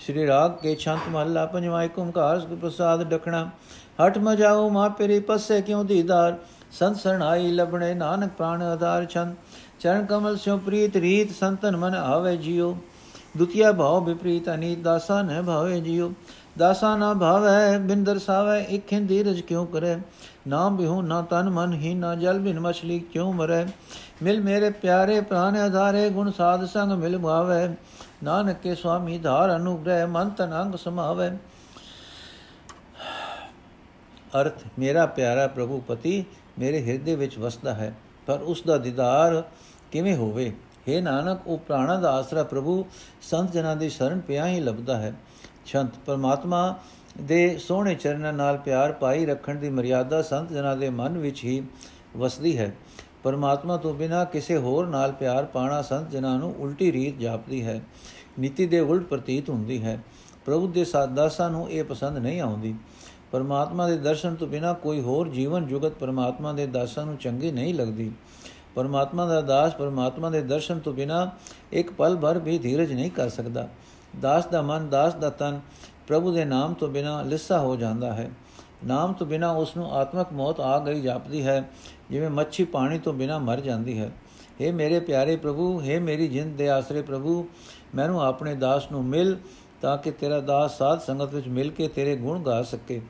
ਸ਼੍ਰੀ 0.00 0.26
ਰਾਗ 0.26 0.56
ਕੇ 0.62 0.74
ਛੰਤ 0.74 1.08
ਮਹੱਲਾ 1.08 1.44
ਪੰਜਵਾਂ 1.46 1.82
ਏਕ 1.84 1.98
ਓੰਕਾਰ 1.98 2.40
ਸਤਿ 2.40 2.56
ਪ੍ਰਸਾਦ 2.56 3.02
ਡਖਣਾ, 3.08 3.48
ਹਟ 3.98 4.18
ਮਜਾਓ 4.18 4.68
ਮਾ 4.70 4.88
ਪੇਰੀ 4.88 5.18
ਪਸੇ 5.20 5.60
ਕਿਉ 5.62 5.82
ਦੀਦਾਰ? 5.84 6.36
ਸੰਤ 6.72 6.96
ਸਰਣਾਈ 6.96 7.50
ਲਬਣੇ 7.50 7.92
ਨਾਨਕ 7.94 8.30
ਪ੍ਰਾਨ 8.38 8.62
ਆਧਾਰ 8.62 9.04
ਛੰਦ, 9.06 9.34
ਚਰਨ 9.80 10.04
ਕਮਲ 10.06 10.36
ਸਿਉ 10.36 10.56
ਪ੍ਰੀਤ 10.58 10.96
ਰੀਤ, 10.96 11.30
ਸੰਤਨ 11.30 11.76
ਮਨ 11.76 11.94
ਆਵੇ 11.94 12.36
ਜਿਉ 12.36 12.74
ਦੁਤੀਆ 13.36 13.72
ਭਾਵ 13.72 14.04
ਵਿਪਰੀਤ 14.04 14.48
ਅਨੀਤ, 14.50 14.78
ਦਾਸਾ 14.78 15.20
ਨ 15.22 15.42
ਭਾਵੇ 15.42 15.80
ਜਿਉ 15.80 16.12
ਦਾਸਾ 16.58 16.96
ਨਾ 16.96 17.12
ਭਾਵੈ 17.14 17.78
ਬਿਨ 17.78 18.04
ਦਰਸਾਵੇ 18.04 18.60
ਇਕ 18.62 18.92
ਹਿੰਦੀ 18.92 19.22
ਰਜ 19.22 19.40
ਕਿਉ 19.40 19.64
ਕਰੇ? 19.64 19.96
ਨਾਮ 20.46 20.76
ਬਿਹੂ, 20.76 21.00
ਨਾ 21.02 21.20
ਤਨ 21.22 21.50
ਮਨ 21.50 21.72
ਹੀ, 21.72 21.94
ਨਾ 21.94 22.14
ਜਲ 22.14 22.38
ਬਿਨ 22.38 22.60
ਮਛਲੀ 22.60 22.98
ਕਿਉ 23.00 23.32
ਮਰੇ? 23.32 23.64
ਮਿਲ 24.22 24.40
ਮੇਰੇ 24.40 24.70
ਪਿਆਰੇ 24.70 25.20
ਪ੍ਰਾਨ 25.20 25.56
ਆਧਾਰੇ 25.56 26.08
ਗੁਣ 26.10 26.30
ਸਾਧ 26.30 26.64
ਸੰਗ 26.64 26.92
ਮਿਲ 26.92 27.18
ਭਾਵੇ। 27.18 27.68
ਨਾਨਕ 28.24 28.56
ਕੇ 28.56 28.74
ਸੁਆਮੀ 28.74 29.18
ਧਾਰ 29.18 29.56
ਅਨੁਗ੍ਰਹਿ, 29.56 30.06
ਮਨ 30.06 30.30
ਤਨ 30.30 30.62
ਅੰਗ 30.62 30.74
ਸਮਾਵੇ। 30.74 31.30
ਅਰਥ, 34.40 34.62
ਮੇਰਾ 34.78 35.06
ਪਿਆਰਾ 35.06 35.46
ਪ੍ਰਭੂ 35.46 35.80
ਪਤੀ, 35.80 36.24
ਮੇਰੇ 36.58 36.82
ਹਿਰਦੇ 36.86 37.16
ਵਿੱਚ 37.16 37.38
ਵਸਦਾ 37.38 37.74
ਹੈ, 37.74 37.92
ਪਰ 38.26 38.40
ਉਸ 38.40 38.62
ਦਾ 38.66 38.78
ਦੀਦਾਰ 38.78 39.42
ਕਿਵੇਂ 39.92 40.16
ਹੋਵੇ? 40.16 40.52
हे 40.88 41.02
ਨਾਨਕ, 41.02 41.46
ਉਹ 41.46 41.58
ਪ੍ਰਾਣਾ 41.58 41.96
ਦਾ 41.96 42.12
ਆਸਰਾ 42.12 42.42
ਪ੍ਰਭੂ, 42.42 42.84
ਸੰਤ 43.22 43.52
ਜਨਾਂ 43.52 43.76
ਦੀ 43.76 43.88
ਸ਼ਰਨ 43.88 44.20
ਪਿਆ 44.20 44.46
ਹੀ 44.46 44.60
ਲੱਭਦਾ 44.60 44.96
ਹੈ। 44.96 45.14
ਛੰਤ 45.66 45.90
ਪਰਮਾਤਮਾ 46.06 46.78
ਦੇ 47.20 47.58
ਸੋਹਣੇ 47.58 47.94
ਚਰਨਾਂ 47.94 48.32
ਨਾਲ 48.32 48.56
ਪਿਆਰ 48.56 48.92
ਪਾਈ 48.92 49.26
ਰੱਖਣ 49.26 49.54
ਦੀ 49.54 49.70
ਮਰਿਆਦਾ 49.70 50.22
ਸੰਤ 50.22 50.52
ਜਨਾਂ 50.52 50.76
ਦੇ 50.76 50.90
ਮਨ 50.90 51.18
ਵਿੱਚ 51.18 51.44
ਹੀ 51.44 51.62
ਵਸਦੀ 52.16 52.58
ਹੈ। 52.58 52.76
ਪਰਮਾਤਮਾ 53.22 53.76
ਤੋਂ 53.76 53.94
ਬਿਨਾ 53.94 54.24
ਕਿਸੇ 54.24 54.56
ਹੋਰ 54.56 54.86
ਨਾਲ 54.86 55.12
ਪਿਆਰ 55.12 55.44
ਪਾਣਾ 55.44 55.82
ਸੰਤ 55.82 56.10
ਜਨਾਂ 56.10 56.38
ਨੂੰ 56.38 56.54
ਉਲਟੀ 56.58 56.92
ਰੀਤ 56.92 57.18
ਜਾਪਦੀ 57.18 57.64
ਹੈ। 57.64 57.80
ਨੀਤੀ 58.38 58.66
ਦੇ 58.66 58.80
ਉਲਟ 58.80 59.02
ਪ੍ਰਤੀਤ 59.02 59.50
ਹੁੰਦੀ 59.50 59.82
ਹੈ। 59.84 60.02
ਪ੍ਰਭੂ 60.46 60.68
ਦੇ 60.68 60.84
ਸਾਦਾਸਾਂ 60.84 61.50
ਨੂੰ 61.50 61.70
ਇਹ 61.70 61.84
ਪਸੰਦ 61.84 62.18
ਨਹੀਂ 62.18 62.40
ਆਉਂਦੀ। 62.40 62.74
ਪਰਮਾਤਮਾ 63.32 63.88
ਦੇ 63.88 63.96
ਦਰਸ਼ਨ 63.96 64.34
ਤੋਂ 64.34 64.46
ਬਿਨਾ 64.46 64.72
ਕੋਈ 64.72 65.00
ਹੋਰ 65.00 65.28
ਜੀਵਨ 65.28 65.66
ਜੁਗਤ 65.66 65.92
ਪਰਮਾਤਮਾ 65.92 66.52
ਦੇ 66.52 66.66
ਦਾਸਾਂ 66.66 67.06
ਨੂੰ 67.06 67.16
ਚੰਗੀ 67.16 67.52
ਨਹੀਂ 67.52 67.74
ਲੱਗਦੀ। 67.74 68.12
ਪਰਮਾਤਮਾ 68.74 69.26
ਦਾ 69.26 69.40
ਦਾਸ 69.40 69.74
ਪਰਮਾਤਮਾ 69.74 70.30
ਦੇ 70.30 70.40
ਦਰਸ਼ਨ 70.40 70.78
ਤੋਂ 70.78 70.92
ਬਿਨਾ 70.92 71.30
ਇੱਕ 71.72 71.92
ਪਲ 71.92 72.16
ਭਰ 72.16 72.38
ਵੀ 72.38 72.58
ਧੀਰਜ 72.58 72.92
ਨਹੀਂ 72.92 73.10
ਕਰ 73.10 73.28
ਸਕਦਾ। 73.28 73.68
ਦਾਸ 74.21 74.45
ਦਾ 74.45 74.61
ਮਨ 74.61 74.89
ਦਾਸ 74.89 75.13
ਦਾ 75.13 75.29
ਤਨ 75.29 75.59
ਪ੍ਰਭੂ 76.07 76.31
ਦੇ 76.31 76.45
ਨਾਮ 76.45 76.73
ਤੋਂ 76.73 76.87
ਬਿਨਾ 76.87 77.21
ਲਿੱਸਾ 77.21 77.59
ਹੋ 77.59 77.75
ਜਾਂਦਾ 77.75 78.13
ਹੈ 78.13 78.29
ਨਾਮ 78.85 79.13
ਤੋਂ 79.13 79.27
ਬਿਨਾ 79.27 79.51
ਉਸ 79.53 79.75
ਨੂੰ 79.77 79.91
ਆਤਮਕ 79.91 80.31
ਮੌਤ 80.33 80.59
ਆ 80.59 80.77
ਗਈ 80.79 81.01
ਜਾਪਦੀ 81.01 81.45
ਹੈ 81.45 81.63
ਜਿਵੇਂ 82.11 82.29
ਮੱਛੀ 82.29 82.63
ਪਾਣੀ 82.65 82.99
ਤੋਂ 82.99 83.13
ਬਿਨਾ 83.13 83.37
ਮਰ 83.39 83.61
ਜਾਂਦੀ 83.61 83.97
ਹੈ 83.99 84.11
हे 84.59 84.73
ਮੇਰੇ 84.73 84.99
ਪਿਆਰੇ 84.99 85.35
ਪ੍ਰਭੂ 85.35 85.71
हे 85.81 85.99
ਮੇਰੀ 86.01 86.27
ਜਿੰਦ 86.27 86.55
ਦੇ 86.57 86.69
ਆਸਰੇ 86.69 87.01
ਪ੍ਰਭੂ 87.01 87.45
ਮੈਨੂੰ 87.95 88.21
ਆਪਣੇ 88.21 88.55
ਦਾਸ 88.55 88.91
ਨੂੰ 88.91 89.03
ਮਿਲ 89.05 89.37
ਤਾਂ 89.81 89.97
ਕਿ 89.97 90.11
ਤੇਰਾ 90.11 90.39
ਦਾਸ 90.39 90.77
ਸਾਧ 90.77 90.99
ਸੰਗਤ 90.99 91.33
ਵਿੱਚ 91.33 91.47
ਮਿਲ 91.47 91.69
ਕੇ 91.69 91.87
ਤੇਰੇ 91.87 92.15
ਗੁਣ 92.15 92.41
ਗਾ 92.43 92.61
ਸਕੇ 92.63 93.01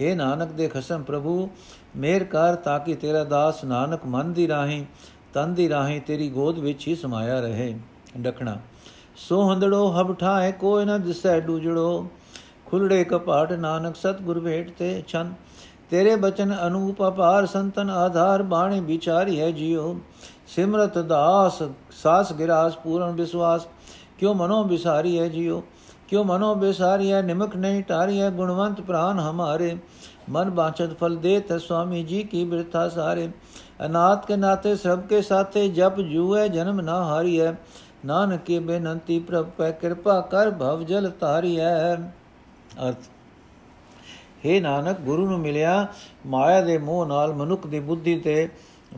हे 0.00 0.14
ਨਾਨਕ 0.16 0.52
ਦੇ 0.52 0.68
ਖਸਮ 0.68 1.02
ਪ੍ਰਭੂ 1.02 1.48
ਮੇਰ 1.96 2.24
ਕਰ 2.24 2.54
ਤਾਂ 2.54 2.78
ਕਿ 2.80 2.94
ਤੇਰਾ 2.94 3.24
ਦਾਸ 3.24 3.64
ਨਾਨਕ 3.64 4.06
ਮਨ 4.06 4.32
ਦੀ 4.32 4.48
ਰਾਹੀਂ 4.48 4.84
ਤਨ 5.34 5.54
ਦੀ 5.54 5.68
ਰਾਹੀਂ 5.68 6.00
ਤੇਰੀ 6.00 6.28
ਗੋਦ 6.30 6.58
ਵਿੱਚ 6.58 6.86
ਹੀ 6.88 6.94
ਸਮਾਇਆ 6.94 7.40
ਰਹੇ 7.40 7.74
ਡਕਣਾ 8.18 8.58
ਸੋ 9.29 9.51
ਹੰਦੜੋ 9.51 9.91
ਹਬ 9.91 10.15
ਠਾਏ 10.15 10.51
ਕੋਈ 10.51 10.85
ਨਾ 10.85 10.97
ਦਿਸੈ 10.97 11.39
ਡੂਜੜੋ। 11.39 12.07
ਖੁੱਲੜੇ 12.65 13.03
ਕਪਾਟ 13.03 13.53
ਨਾਨਕ 13.53 13.95
ਸਤਗੁਰ 13.95 14.39
ਭੇਟ 14.39 14.71
ਤੇ 14.79 15.03
ਛਨ। 15.07 15.33
ਤੇਰੇ 15.89 16.15
ਬਚਨ 16.15 16.55
ਅਨੂਪ 16.67 17.07
ਅਪਾਰ 17.07 17.45
ਸੰਤਨ, 17.45 17.89
ਆਧਾਰ 17.89 18.43
ਬਾਣੀ 18.43 18.79
ਵਿਚਾਰੀ 18.79 19.39
ਹੈ 19.39 19.51
ਜਿਉ। 19.51 19.99
ਸਿਮਰਤ 20.47 20.97
ਦਾਸ, 20.97 21.63
ਸਾਸ 21.91 22.33
ਗਿਰਾਸ 22.33 22.75
ਪੂਰਨ 22.75 23.11
ਵਿਸ਼ਵਾਸ। 23.11 23.67
ਕਿਉ 24.19 24.33
ਮਨੋ 24.33 24.63
ਵਿਸਾਰੀ 24.63 25.19
ਹੈ 25.19 25.27
ਜਿਉ? 25.27 25.63
ਕਿਉ 26.07 26.23
ਮਨੋ 26.23 26.55
ਵਿਸਾਰੀ 26.55 27.11
ਹੈ? 27.11 27.21
ਨਿਮਕ 27.21 27.55
ਨਹੀਂ 27.55 27.83
ਟਾਰੀ 27.83 28.21
ਹੈ, 28.21 28.29
ਗੁਣਵੰਤ 28.29 28.81
ਪ੍ਰਾਨ 28.81 29.19
ਹਮਾਰੇ। 29.19 29.77
ਮਨ 30.29 30.49
ਬਾਚਤ 30.49 30.99
ਫਲ 30.99 31.15
ਦੇ 31.15 31.39
ਤ 31.39 31.61
ਸੁਆਮੀ 31.61 32.03
ਜੀ 32.03 32.23
ਕੀ 32.23 32.43
ਬਿਰਥਾ 32.43 32.89
ਸਾਰੇ। 32.89 33.31
ਅਨਾਥ 33.85 34.25
ਕੇ 34.25 34.35
ਨਾਤੇ 34.35 34.75
ਸਭ 34.75 34.99
ਕੇ 35.01 35.21
ਸਾਥੇ, 35.21 35.67
ਜਪ 35.67 35.99
ਜੂਏ 35.99 36.49
ਜਨਮ 36.49 36.81
ਨਾ 36.81 37.03
ਹਾਰੀ 37.03 37.41
ਹੈ 37.41 37.57
ਨਾਨਕ 38.06 38.40
ਕੇ 38.44 38.58
ਬੇਨੰਤੀ 38.60 39.18
ਪ੍ਰਭ 39.18 39.50
ਪੈ 39.58 39.70
ਕਿਰਪਾ 39.72 40.20
ਕਰ 40.30 40.50
ਭਵ 40.50 40.82
ਜਲ 40.82 41.10
ਤਾਰੀ 41.10 41.58
ਹੈ 41.60 41.94
ਅਰਥ 42.80 43.08
हे 44.44 44.60
ਨਾਨਕ 44.62 45.00
ਗੁਰੂ 45.00 45.26
ਨੂੰ 45.26 45.38
ਮਿਲਿਆ 45.40 45.86
ਮਾਇਆ 46.26 46.60
ਦੇ 46.60 46.78
ਮੋਹ 46.78 47.06
ਨਾਲ 47.06 47.32
ਮਨੁੱਖ 47.32 47.66
ਦੀ 47.66 47.80
ਬੁੱਧੀ 47.80 48.18
ਤੇ 48.18 48.48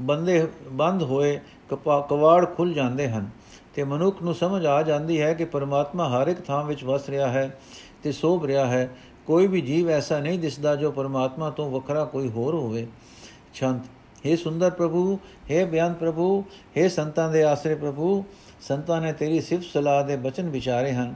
ਬੰਦੇ 0.01 0.47
ਬੰਦ 0.73 1.03
ਹੋਏ 1.03 1.39
ਕਵਾੜ 1.71 2.45
ਖੁੱਲ 2.47 2.73
ਜਾਂਦੇ 2.73 3.09
ਹਨ 3.09 3.29
ਤੇ 3.75 3.85
ਮਨੁੱਖ 3.85 4.23
ਨੂੰ 4.23 4.35
ਸਮਝ 4.35 4.65
ਆ 4.67 4.83
ਜਾਂਦੀ 4.83 5.21
ਹੈ 5.21 5.33
ਕਿ 5.35 5.45
ਪਰਮਾਤਮਾ 5.45 6.09
ਹਰ 6.09 6.29
ਇੱਕ 6.29 6.41
ਥਾਂ 6.41 6.63
ਵਿੱਚ 6.65 6.85
ਵਸ 6.85 7.09
ਰਿਹਾ 7.09 7.29
ਹੈ 7.29 7.51
ਤੇ 8.03 8.13
ਸੋਭ 8.13 8.45
ਰਿਹਾ 8.45 8.67
ਹੈ 8.67 8.89
ਕੋਈ 9.27 9.47
ਵੀ 9.47 9.61
ਜੀਵ 9.61 9.89
ਐਸਾ 9.91 10.19
ਨਹੀਂ 10.19 10.39
ਦਿਸਦਾ 10.39 10.75
ਜੋ 10.77 10.91
ਪਰਮਾਤਮਾ 10.91 11.51
ਤੋਂ 11.51 11.71
ਵੱਖਰਾ 11.71 12.05
ਕੋਈ 12.05 12.29
ਹੋਰ 12.29 12.55
ਹੋਵੇ 12.55 12.87
ਛੰਤ 13.55 14.27
हे 14.27 14.37
ਸੁੰਦਰ 14.37 14.71
ਪ੍ਰਭੂ 14.71 15.19
हे 15.51 15.65
ਬਿਆਨ 15.67 15.95
ਪ੍ਰਭੂ 15.95 16.45
हे 16.77 16.89
ਸੰਤਾਂ 16.89 17.29
ਦੇ 17.31 17.43
ਆਸਰੇ 17.43 17.75
ਪ੍ਰਭੂ 17.75 18.25
ਸੰਤਾਂ 18.68 19.02
ਨੇ 19.02 19.14
ਤੇਰੀ 19.14 19.42
ਸਿਫਤ 19.42 19.64
ਸਲਾਹ 19.64 20.04
ਦੇ 20.04 20.16
ਬਚਨ 20.16 20.50
ਵਿਚਾਰੇ 20.50 20.94
ਹਨ। 20.94 21.16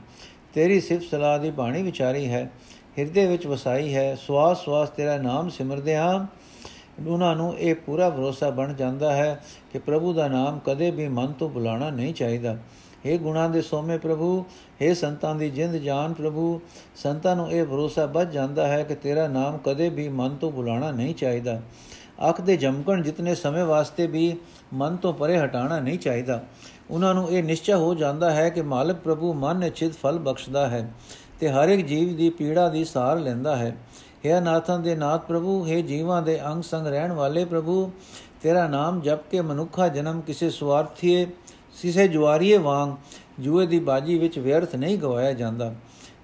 ਤੇਰੀ 0.54 0.80
ਸਿਫਤ 0.80 1.04
ਸਲਾਹ 1.10 1.38
ਦੀ 1.38 1.50
ਬਾਣੀ 1.50 1.82
ਵਿਚਾਰੀ 1.82 2.28
ਹੈ। 2.28 2.50
ਹਿਰਦੇ 2.98 3.26
ਵਿੱਚ 3.26 3.46
ਵਸਾਈ 3.46 3.94
ਹੈ। 3.94 4.14
ਸਵਾਸ 4.14 4.64
ਸਵਾਸ 4.64 4.90
ਤੇਰਾ 4.90 5.16
ਨਾਮ 5.16 5.48
ਸਿਮਰਦੇ 5.48 5.96
ਹਾਂ। 5.96 6.26
ਉਹਨਾਂ 7.06 7.36
ਨੂੰ 7.36 7.58
ਇਹ 7.58 7.74
ਪੂਰਾ 7.74 8.10
ਭਰੋਸਾ 8.10 8.50
ਬਣ 8.50 8.72
ਜਾਂਦਾ 8.72 9.16
ਹੈ 9.16 9.44
ਕਿ 9.72 9.78
ਪ੍ਰਭੂ 9.78 10.12
ਦਾ 10.12 10.28
ਨਾਮ 10.28 10.60
ਕਦੇ 10.66 10.90
ਵੀ 10.90 11.08
ਮਨ 11.08 11.32
ਤੋਂ 11.32 11.48
ਬੁਲਾਣਾ 11.48 11.90
ਨਹੀਂ 11.90 12.14
ਚਾਹੀਦਾ। 12.14 12.56
ਇਹ 13.04 13.18
ਗੁਣਾ 13.18 13.48
ਦੇ 13.48 13.62
ਸੋਮੇ 13.62 13.98
ਪ੍ਰਭੂ 13.98 14.44
ਇਹ 14.80 14.94
ਸੰਤਾਂ 14.94 15.34
ਦੀ 15.34 15.50
ਜਿੰਦ 15.50 15.74
ਜਾਨ 15.74 16.12
ਪ੍ਰਭੂ, 16.12 16.60
ਸੰਤਾਂ 16.96 17.36
ਨੂੰ 17.36 17.52
ਇਹ 17.52 17.64
ਭਰੋਸਾ 17.64 18.06
ਵੱਜ 18.06 18.32
ਜਾਂਦਾ 18.32 18.68
ਹੈ 18.68 18.82
ਕਿ 18.82 18.94
ਤੇਰਾ 18.94 19.28
ਨਾਮ 19.28 19.58
ਕਦੇ 19.58 19.88
ਵੀ 19.88 20.08
ਮਨ 20.08 20.36
ਤੋਂ 20.36 20.52
ਬੁਲਾਣਾ 20.52 20.90
ਨਹੀਂ 20.90 21.14
ਚਾਹੀਦਾ। 21.14 21.62
ਅੱਖ 22.29 22.41
ਦੇ 22.41 22.57
ਜਮਕਣ 22.57 23.01
ਜਿਤਨੇ 23.01 23.35
ਸਮੇਂ 23.35 23.65
ਵਾਸਤੇ 23.65 24.07
ਵੀ 24.07 24.35
ਮਨ 24.73 24.95
ਤੋਂ 24.95 25.13
ਪਰੇ 25.13 25.37
ਹਟਾਣਾ 25.39 25.79
ਨਹੀਂ 25.79 25.99
ਚਾਹੀਦਾ 25.99 26.43
ਉਹਨਾਂ 26.89 27.13
ਨੂੰ 27.13 27.29
ਇਹ 27.29 27.43
ਨਿਸ਼ਚੈ 27.43 27.75
ਹੋ 27.75 27.93
ਜਾਂਦਾ 27.93 28.31
ਹੈ 28.31 28.49
ਕਿ 28.49 28.61
ਮਾਲਕ 28.61 28.97
ਪ੍ਰਭੂ 28.97 29.33
ਮਨ 29.33 29.57
ਨਿਚਿਤ 29.57 29.93
ਫਲ 29.93 30.19
ਬਖਸ਼ਦਾ 30.19 30.67
ਹੈ 30.67 30.87
ਤੇ 31.39 31.49
ਹਰ 31.49 31.69
ਇੱਕ 31.69 31.85
ਜੀਵ 31.87 32.15
ਦੀ 32.15 32.29
ਪੀੜਾ 32.29 32.69
ਦੀ 32.69 32.83
ਸਾਰ 32.85 33.19
ਲੈਂਦਾ 33.19 33.55
ਹੈ 33.55 33.75
हे 34.25 34.41
ਨਾਥਾਂ 34.41 34.79
ਦੇ 34.79 34.95
ਨਾਥ 34.95 35.25
ਪ੍ਰਭੂ 35.25 35.65
हे 35.65 35.81
ਜੀਵਾਂ 35.81 36.21
ਦੇ 36.21 36.39
ਅੰਗ 36.45 36.63
ਸੰਗ 36.63 36.87
ਰਹਿਣ 36.87 37.11
ਵਾਲੇ 37.11 37.45
ਪ੍ਰਭੂ 37.45 37.91
ਤੇਰਾ 38.41 38.67
ਨਾਮ 38.67 39.01
ਜਪ 39.01 39.29
ਕੇ 39.31 39.41
ਮਨੁੱਖਾ 39.41 39.87
ਜਨਮ 39.87 40.21
ਕਿਸੇ 40.21 40.49
ਸਵਾਰਥੀਏ 40.49 41.25
ਕਿਸੇ 41.81 42.07
ਜੁਆਰੀਏ 42.07 42.57
ਵਾਂਗ 42.57 42.95
ਜੂਏ 43.39 43.65
ਦੀ 43.65 43.79
ਬਾਜੀ 43.79 44.17
ਵਿੱਚ 44.17 44.39
ਵਿਅਰਥ 44.39 44.75
ਨਹੀਂ 44.75 44.97
ਗਵਾਇਆ 44.97 45.33
ਜਾਂਦਾ 45.33 45.73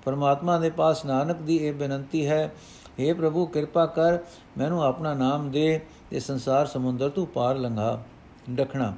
ਪਰਮਾਤਮਾ 0.05 0.57
ਦੇ 0.59 0.69
ਪਾਸ 0.69 1.05
ਨਾਨਕ 1.05 1.37
ਦੀ 1.37 1.55
ਇਹ 1.57 1.73
ਬੇਨੰਤੀ 1.73 2.25
ਹੈ 2.27 2.51
हे 2.99 3.15
ਪ੍ਰਭੂ 3.15 3.45
ਕਿਰਪਾ 3.45 3.85
ਕਰ 3.85 4.17
ਮੈਨੂੰ 4.58 4.84
ਆਪਣਾ 4.84 5.14
ਨਾਮ 5.14 5.50
ਦੇ 5.50 5.80
ਤੇ 6.10 6.20
ਸੰਸਾਰ 6.20 6.66
ਸਮੁੰਦਰ 6.66 7.08
ਤੋਂ 7.08 7.26
ਪਾਰ 7.26 7.56
ਲੰਘਾ, 7.56 8.02
ਡਖਣਾ। 8.50 8.92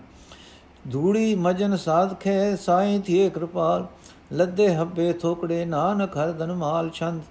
ਧੂੜੀ 0.93 1.35
ਮਜਨ 1.35 1.77
ਸਾਧਖੇ 1.77 2.57
ਸਾਈਂ 2.57 3.01
ਥੀਏ 3.01 3.31
ਕਿਰਪਾਲ, 3.31 3.87
ਲੱਦੇ 4.33 4.75
ਹੱਬੇ 4.77 5.13
ਥੋਕੜੇ 5.13 5.65
ਨਾਨਕ 5.65 6.17
ਹਰ 6.17 6.33
ਧਨ 6.33 6.53
ਮਾਲ 6.53 6.91
ਛੰਦ। 6.91 7.23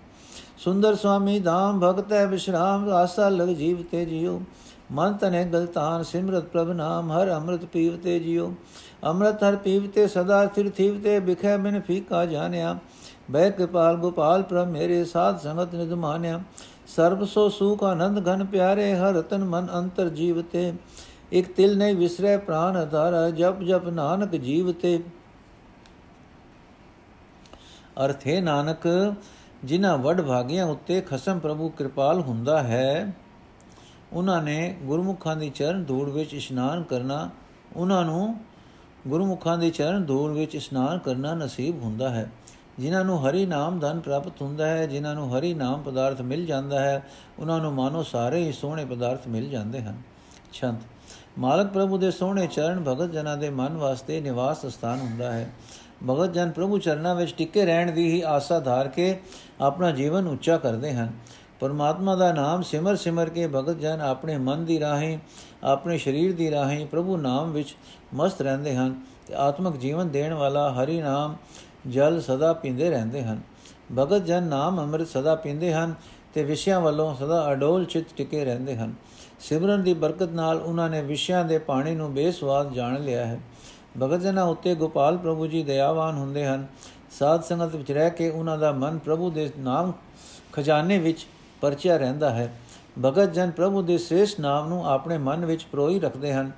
ਸੁੰਦਰ 0.57 0.95
ਸੁਆਮੀ 0.95 1.39
ਧਾਮ 1.39 1.79
ਭਗਤ 1.79 2.13
ਹੈ 2.13 2.25
ਵਿਸ਼ਰਾਮ, 2.25 2.89
ਆਸਾ 2.89 3.29
ਲਗ 3.29 3.47
ਜੀਵ 3.47 3.83
ਤੇ 3.91 4.05
ਜਿਉ। 4.05 4.41
ਮਨ 4.91 5.13
ਤਨੇ 5.13 5.45
ਗਲਤਾਨ, 5.45 6.03
ਸਿਮਰਤ 6.03 6.43
ਪ੍ਰਭ 6.43 6.69
ਨਾਮ, 6.69 7.11
ਹਰ 7.11 7.31
ਅੰਮ੍ਰਿਤ 7.31 7.65
ਪੀਵਤੇ 7.65 8.19
ਜਿਉ। 8.19 8.53
ਅੰਮ੍ਰਿਤ 9.03 9.43
ਹਰ 9.43 9.55
ਪੀਵਤੇ 9.55 10.07
ਸਦਾ 10.07 10.45
ਸਥਿਰ 10.47 10.69
ਥੀਵਤੇ 10.69 11.19
ਬਿਖੈ 11.19 11.57
ਬਿਨ 11.57 11.81
ਫੀਕਾ 11.81 12.25
ਜਾਣਿਆ। 12.25 12.77
ਬੈ 13.31 13.49
ਕਿਰਪਾਲ, 13.49 13.95
ਗੋਪਾਲ 13.95 14.43
ਪ੍ਰਭ 14.43 14.67
ਮੇਰੇ 14.67 15.03
ਸਾਧ 15.05 15.39
ਸੰਗਤ 15.39 15.75
ਨਿਦ 15.75 15.93
ਮਾਨਿਆ। 15.93 16.41
ਸਰਬ 16.87 17.23
ਸੋ 17.23 17.47
ਸੁਖ 17.49 17.83
ਆਨੰਦ 17.83 18.27
ਘਨ 18.27 18.45
ਪਿਆਰੇ, 18.45 18.93
ਹਰ 18.95 19.13
ਰਤਨ 19.13 19.43
ਮਨ 19.43 19.67
ਅੰਤਰ 19.75 20.09
ਜੀਵਤੇ। 20.09 20.73
ਇਕ 21.33 21.51
ਤਿਲ 21.53 21.77
ਨਹੀਂ 21.77 21.95
ਵਿਸਰੇ 21.95 22.37
ਪ੍ਰਾਨ 22.37 22.81
ਅਧਾਰਾ 22.83 23.29
ਜਪ 23.29 23.61
ਜਪ 23.63 23.87
ਨਾਨਕ 23.87 24.35
ਜੀਵਤੇ। 24.35 24.99
ਅਰਥ 28.05 28.27
ਹੈ, 28.27 28.39
ਨਾਨਕ, 28.41 28.87
ਜਿਨ੍ਹਾਂ 29.63 29.97
ਵਡ 29.97 30.21
ਭਾਗਿਆਂ 30.21 30.65
ਉੱਤੇ 30.65 31.01
ਖਸਮ 31.01 31.39
ਪ੍ਰਭੂ 31.39 31.69
ਕਿਰਪਾਲ 31.69 32.19
ਹੁੰਦਾ 32.19 32.61
ਹੈ, 32.63 33.13
ਉਹਨਾਂ 34.13 34.41
ਨੇ 34.41 34.77
ਗੁਰਮੁਖਾਂ 34.83 35.35
ਦੀ 35.35 35.49
ਚਰਨ 35.49 35.83
ਧੂੜ 35.83 36.09
ਵਿੱਚ 36.09 36.33
ਇਸ਼ਨਾਨ 36.33 36.83
ਕਰਨਾ, 36.83 37.29
ਉਹਨਾਂ 37.75 38.03
ਨੂੰ 38.05 38.35
ਗੁਰਮੁਖਾਂ 39.07 39.57
ਦੀ 39.57 39.69
ਚਰਨ 39.71 40.05
ਧੂੜ 40.05 40.31
ਵਿੱਚ 40.31 40.55
ਇਸ਼ਨਾਨ 40.55 40.97
ਕਰਨਾ 40.97 41.33
ਨਸੀਬ 41.33 41.83
ਹੁੰਦਾ 41.83 42.09
ਹੈ। 42.09 42.29
ਜਿਨ੍ਹਾਂ 42.79 43.05
ਨੂੰ 43.05 43.29
ਹਰੀ 43.29 43.45
ਨਾਮ 43.45 43.79
ਧਨ 43.79 43.99
ਪ੍ਰਾਪਤ 43.99 44.41
ਹੁੰਦਾ 44.41 44.67
ਹੈ, 44.67 44.85
ਜਿਨ੍ਹਾਂ 44.85 45.15
ਨੂੰ 45.15 45.37
ਹਰੀ 45.37 45.53
ਨਾਮ 45.53 45.81
ਪਦਾਰਥ 45.81 46.21
ਮਿਲ 46.21 46.45
ਜਾਂਦਾ 46.45 46.79
ਹੈ, 46.79 47.03
ਉਹਨਾਂ 47.39 47.59
ਨੂੰ 47.59 47.73
ਮਾਨੋ 47.73 48.03
ਸਾਰੇ 48.03 48.43
ਹੀ 48.43 48.51
ਸੋਹਣੇ 48.51 48.85
ਪਦਾਰਥ 48.85 49.27
ਮਿਲ 49.27 49.49
ਜਾਂਦੇ 49.49 49.81
ਹਨ। 49.81 50.01
ਛੰਤ। 50.53 50.81
ਮਾਲਕ 51.39 51.67
ਪ੍ਰਭੂ 51.67 51.97
ਦੇ 51.97 52.11
ਸੋਹਣੇ 52.11 52.47
ਚਰਨ 52.47 52.83
ਭਗਤ 52.83 53.11
ਜਨਾਂ 53.11 53.37
ਦੇ 53.37 53.49
ਮਨ 53.49 53.77
ਵਾਸਤੇ 53.77 54.21
ਨਿਵਾਸ 54.21 54.65
ਸਥਾਨ 54.65 54.99
ਹੁੰਦਾ 54.99 55.31
ਹੈ। 55.31 55.51
ਭਗਤ 56.07 56.33
ਜਨ 56.33 56.51
ਪ੍ਰਭੂ 56.51 56.77
ਚਰਨਾਂ 56.77 57.15
ਵਿੱਚ 57.15 57.33
ਟਿੱਕੇ 57.37 57.65
ਰਹਿਣ 57.65 57.91
ਦੀ 57.91 58.11
ਹੀ 58.11 58.21
ਆਸਾ 58.21 58.59
ਧਾਰ 58.59 58.87
ਕੇ 58.87 59.19
ਆਪਣਾ 59.61 59.91
ਜੀਵਨ 59.91 60.27
ਉੱਚਾ 60.27 60.57
ਕਰਦੇ 60.57 60.93
ਹਨ। 60.93 61.11
ਪਰਮਾਤਮਾ 61.59 62.15
ਦਾ 62.15 62.31
ਨਾਮ 62.31 62.61
ਸਿਮਰ 62.61 62.95
ਸਿਮਰ 62.95 63.29
ਕੇ 63.29 63.47
ਭਗਤ 63.47 63.77
ਜਨ 63.79 64.01
ਆਪਣੇ 64.01 64.37
ਮਨ 64.37 64.65
ਦੀ 64.65 64.79
ਰਾਹੀਂ, 64.79 65.17
ਆਪਣੇ 65.63 65.97
ਸਰੀਰ 65.97 66.35
ਦੀ 66.35 66.51
ਰਾਹੀਂ 66.51 66.85
ਪ੍ਰਭੂ 66.87 67.17
ਨਾਮ 67.17 67.51
ਵਿੱਚ 67.51 67.75
ਮਸਤ 68.13 68.41
ਰਹਿੰਦੇ 68.41 68.75
ਹਨ 68.75 69.01
ਤੇ 69.27 69.33
ਆਤਮਿਕ 69.33 69.77
ਜੀਵਨ 69.77 70.09
ਦੇਣ 70.09 70.33
ਵਾਲਾ 70.33 70.71
ਹਰੀ 70.73 71.01
ਨਾਮ 71.01 71.35
ਜਲ 71.87 72.21
ਸਦਾ 72.21 72.53
ਪੀਂਦੇ 72.53 72.89
ਰਹਿੰਦੇ 72.89 73.23
ਹਨ। 73.23 73.41
ਭਗਤ 73.99 74.25
ਜਨ 74.25 74.43
ਨਾਮ 74.43 74.81
ਅੰਮ੍ਰਿਤ 74.81 75.07
ਸਦਾ 75.07 75.35
ਪੀਂਦੇ 75.35 75.73
ਹਨ 75.73 75.93
ਤੇ 76.33 76.43
ਵਿਸ਼ਿਆਂ 76.43 76.81
ਵੱਲੋਂ 76.81 77.15
ਸਦਾ 77.15 77.51
ਅਡੋਲ 77.51 77.85
ਚਿਤ 77.85 78.05
ਟਿਕੇ 78.17 78.45
ਰਹਿੰਦੇ 78.45 78.75
ਹਨ। 78.75 78.93
ਸਿਮਰਨ 79.39 79.83
ਦੀ 79.83 79.93
ਬਰਕਤ 79.93 80.29
ਨਾਲ 80.29 80.57
ਉਹਨਾਂ 80.57 80.89
ਨੇ 80.89 81.01
ਵਿਸ਼ਿਆਂ 81.01 81.45
ਦੇ 81.45 81.57
ਪਾਣੀ 81.57 81.95
ਨੂੰ 81.95 82.13
ਬੇਸਵਾਦ 82.13 82.73
ਜਾਣ 82.73 83.03
ਲਿਆ 83.03 83.25
ਹੈ। 83.25 83.39
ਭਗਤ 84.01 84.19
ਜਨਾਂ 84.19 84.43
ਉੱਤੇ 84.43 84.75
ਗੋਪਾਲ 84.75 85.17
ਪ੍ਰਭੂ 85.17 85.47
ਜੀ 85.47 85.63
ਦਇਆਵਾਨ 85.63 86.15
ਹੁੰਦੇ 86.15 86.45
ਹਨ। 86.45 86.67
ਸਾਧ 87.19 87.43
ਸੰਗਤ 87.43 87.75
ਵਿੱਚ 87.75 87.91
ਰਹਿ 87.91 88.09
ਕੇ 88.09 88.29
ਉਹਨਾਂ 88.29 88.57
ਦਾ 88.57 88.71
ਮਨ 88.71 88.97
ਪ੍ਰਭੂ 88.97 89.31
ਦੇ 89.31 89.51
ਨਾਮ 89.59 89.93
ਖਜ਼ਾਨੇ 90.53 90.97
ਵਿੱਚ 90.97 91.27
ਪਰਚਿਆ 91.61 91.97
ਰਹਿੰਦਾ 91.97 92.29
ਹੈ। 92.29 92.53
ਭਗਤ 93.05 93.33
ਜਨ 93.33 93.51
ਪ੍ਰਭੂ 93.51 93.81
ਦੇ 93.81 93.97
ਸ੍ਰੇਸ਼ਟ 93.97 94.39
ਨਾਮ 94.39 94.69
ਨੂੰ 94.69 94.87
ਆਪਣੇ 94.89 95.17
ਮਨ 95.17 95.45
ਵਿੱਚ 95.45 95.63
ਪਰੋਈ 95.63 95.99
ਰੱਖਦੇ 95.99 96.33
ਹਨ। 96.33 96.51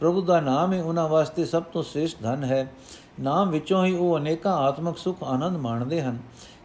ਪ੍ਰਭੂ 0.00 0.22
ਦਾ 0.22 0.40
ਨਾਮ 0.40 0.72
ਹੀ 0.72 0.80
ਉਹਨਾਂ 0.80 1.08
ਵਾਸਤੇ 1.08 1.44
ਸਭ 1.44 1.62
ਤੋਂ 1.62 1.82
ਸ੍ਰੇਸ਼ਟ 1.82 2.22
ਧਨ 2.22 2.44
ਹੈ। 2.44 2.72
ਨਾਮ 3.20 3.50
ਵਿੱਚੋਂ 3.50 3.84
ਹੀ 3.84 3.94
ਉਹ 3.96 4.18
ਅਨੇਕਾਂ 4.18 4.52
ਆਤਮਿਕ 4.52 4.98
ਸੁਖ 4.98 5.22
ਆਨੰਦ 5.22 5.56
ਮਾਣਦੇ 5.56 6.02
ਹਨ। 6.02 6.18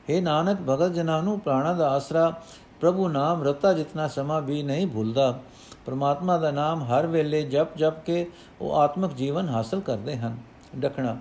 हे 0.09 0.21
ਨਾਨਕ, 0.21 0.57
ਭਗਤ 0.69 0.93
ਜਨਾਂ 0.93 1.23
ਨੂੰ 1.23 1.39
ਪ੍ਰਾਣਾ 1.39 1.73
ਦਾ 1.73 1.89
ਆਸਰਾ, 1.89 2.33
ਪ੍ਰਭੂ 2.81 3.07
ਨਾਮ 3.07 3.43
ਰਤਾ 3.43 3.73
ਜਿਤਨਾ 3.73 4.07
ਸਮਾਂ 4.07 4.41
ਵੀ 4.41 4.63
ਨਹੀਂ 4.63 4.87
ਭੁੱਲਦਾ। 4.87 5.39
ਪਰਮਾਤਮਾ 5.85 6.37
ਦਾ 6.37 6.51
ਨਾਮ 6.51 6.83
ਹਰ 6.83 7.07
ਵੇਲੇ 7.07 7.41
ਜਪ 7.43 7.77
ਜਪ 7.77 8.03
ਕੇ 8.03 8.29
ਉਹ 8.61 8.75
ਆਤਮਿਕ 8.75 9.13
ਜੀਵਨ 9.13 9.49
ਹਾਸਲ 9.49 9.79
ਕਰਦੇ 9.79 10.17
ਹਨ। 10.17 10.37
ਡਖਣਾ, 10.79 11.17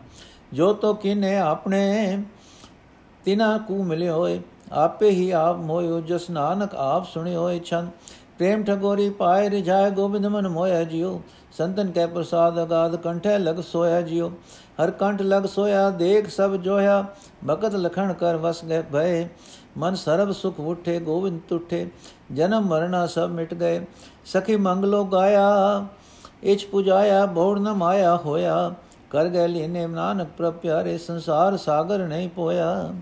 ਜੋ 0.52 0.72
ਤੋ 0.72 0.94
ਕਿਨੇ 0.94 1.38
ਆਪਣੇ 1.38 2.22
ਤਿਨਾ 3.24 3.58
ਕੂ 3.58 3.82
ਮਿਲੇ 3.82 4.08
ਹੋਏ, 4.08 4.40
ਆਪੇ 4.72 5.10
ਹੀ 5.10 5.30
ਆਪ 5.30 5.56
ਮੋਇਓ, 5.56 6.00
ਜਸ 6.00 6.30
ਨਾਨਕ 6.30 6.74
ਆਪ 6.74 7.06
ਸੁਣੇ 7.06 7.36
ਹੋਏ 7.36 7.60
ਛੰਦ। 7.60 7.88
ਪ੍ਰੇਮ 8.38 8.64
ਠਗੋਰੀ 8.64 9.10
ਪਾਏ 9.10 9.50
ਰਿਝਾਏ 9.50 9.90
ਗੋਬਿੰਦ 9.90 10.26
ਮਨ 10.26 10.48
ਮੋਇਆ 10.48 10.84
ਜਿਉ। 10.84 11.20
ਸੰਤਨ 11.52 11.90
ਕੈ 11.90 12.06
ਪ੍ਰਸਾਦ 12.06 12.62
ਅਗਾਦ 12.62 12.96
ਕੰਠੇ 12.96 13.38
ਲਗ 13.38 13.60
ਸੋਇਆ 13.60 14.00
ਜਿਉ। 14.02 14.30
ਹਰ 14.82 14.90
ਕੰਠ 14.90 15.22
ਲਗ 15.22 15.44
ਸੋਇਆ, 15.44 15.90
ਦੇਖ 15.90 16.28
ਸਭ 16.28 16.56
ਜੋਇਆ 16.56 17.04
ਭਗਤ 17.50 17.74
ਲਖਣ 17.74 18.12
ਕਰ 18.12 18.36
ਵਸ 18.36 18.64
ਗਏ 18.64 18.82
ਭਏ। 18.82 19.28
ਮਨ 19.76 19.94
ਸਰਬ 19.94 20.32
ਸੁਖ 20.32 20.60
ਉਠੇ 20.60 20.98
ਗੋਬਿੰਦ 21.00 21.40
ਤੁਠੇ। 21.48 21.90
ਜਨਮ 22.32 22.62
ਮਰਨਾ 22.62 23.06
ਸਭ 23.06 23.28
ਮਿਟ 23.28 23.54
ਗਏ। 23.54 23.86
ਸਖੀ 24.24 24.56
ਮੰਗਲੋ 24.56 25.04
ਗਾਇਆ 25.04 25.86
ਇਚ 26.42 26.64
ਪੁਜਾਇਆ, 26.64 27.26
ਬੋੜ 27.26 27.58
ਨ 27.58 27.72
ਮਾਇਆ 27.72 28.16
ਹੋਇਆ। 28.16 28.74
ਕਰ 29.10 29.28
ਗਏ 29.28 29.46
ਲੀਨੇ 29.48 29.86
ਨਾਨਕ 29.86 30.28
ਪ੍ਰਭ 30.38 30.54
ਪਿਆਰੇ, 30.54 30.98
ਸੰਸਾਰ 30.98 31.56
ਸਾਗਰ 31.56 31.98
ਨਹੀਂ 31.98 32.28
ਪੋਇਆ। 32.28 32.92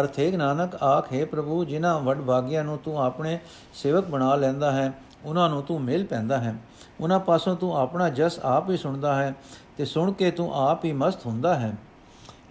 ਅਰਥ 0.00 0.18
ਹੈ 0.18 0.36
ਨਾਨਕ 0.36 0.74
ਆਖੇ 0.74 1.24
ਪ੍ਰਭੂ, 1.24 1.64
ਜਿਨ੍ਹਾਂ 1.64 2.00
ਵਡ 2.00 2.20
ਭਾਗਿਆਂ 2.20 2.64
ਨੂੰ 2.64 2.78
ਤੂੰ 2.78 3.02
ਆਪਣੇ 3.02 3.38
ਸੇਵਕ 3.74 4.04
ਬਣਾ 4.04 4.34
ਲੈਂਦਾ 4.34 4.70
ਹੈ 4.70 4.92
ਉਹਨਾਂ 5.24 5.48
ਨੂੰ 5.50 5.62
ਤੂੰ 5.62 5.80
ਮਿਲ 5.82 6.06
ਪੈਂਦਾ 6.06 6.38
ਹੈ। 6.38 6.54
ਉਹਨਾਂ 7.00 7.18
ਪਾਸੋਂ 7.20 7.56
ਤੂੰ 7.56 7.76
ਆਪਣਾ 7.76 8.08
ਜਸ 8.10 8.38
ਆਪ 8.38 8.70
ਹੀ 8.70 8.76
ਸੁਣਦਾ 8.76 9.14
ਹੈ 9.16 9.34
ਤੇ 9.76 9.84
ਸੁਣ 9.84 10.12
ਕੇ 10.12 10.30
ਤੂੰ 10.30 10.50
ਆਪ 10.56 10.84
ਹੀ 10.84 10.92
ਮਸਤ 10.92 11.26
ਹੁੰਦਾ 11.26 11.54
ਹੈ। 11.54 11.72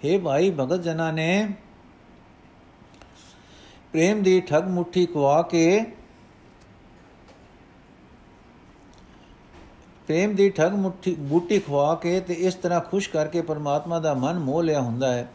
हे 0.06 0.20
ਭਾਈ 0.22 0.52
ਭਗਤ 0.52 0.82
ਜਨਾਂ 0.82 1.12
ਨੇ 1.14 1.54
ਪ੍ਰੇਮ 3.94 4.24
ਦੀ 4.24 4.40
ਠਗ 4.42 4.68
ਮੁਠੀ 4.68 5.06
ਖਵਾ 5.06 5.42
ਕੇ, 5.42 5.80
ਪ੍ਰੇਮ 10.08 10.36
ਦੀ 10.36 10.50
ਠਗ 10.50 10.74
ਮੁਠੀ, 10.74 11.16
ਬੂਟੀ 11.20 11.60
ਖਵਾ 11.60 11.94
ਕੇ 11.96 12.20
ਤੇ 12.20 12.34
ਇਸ 12.34 12.56
ਤਰ੍ਹਾਂ 12.56 12.80
ਖੁਸ਼ 12.82 13.10
ਕਰਕੇ 13.10 13.42
ਪਰਮਾਤਮਾ 13.42 14.00
ਦਾ 14.00 14.14
ਮਨ 14.14 14.40
ਮੋਹ 14.40 14.64
ਲਿਆ 14.64 14.82
ਹੁੰਦਾ 14.82 15.14
ਹੈ। 15.14 15.28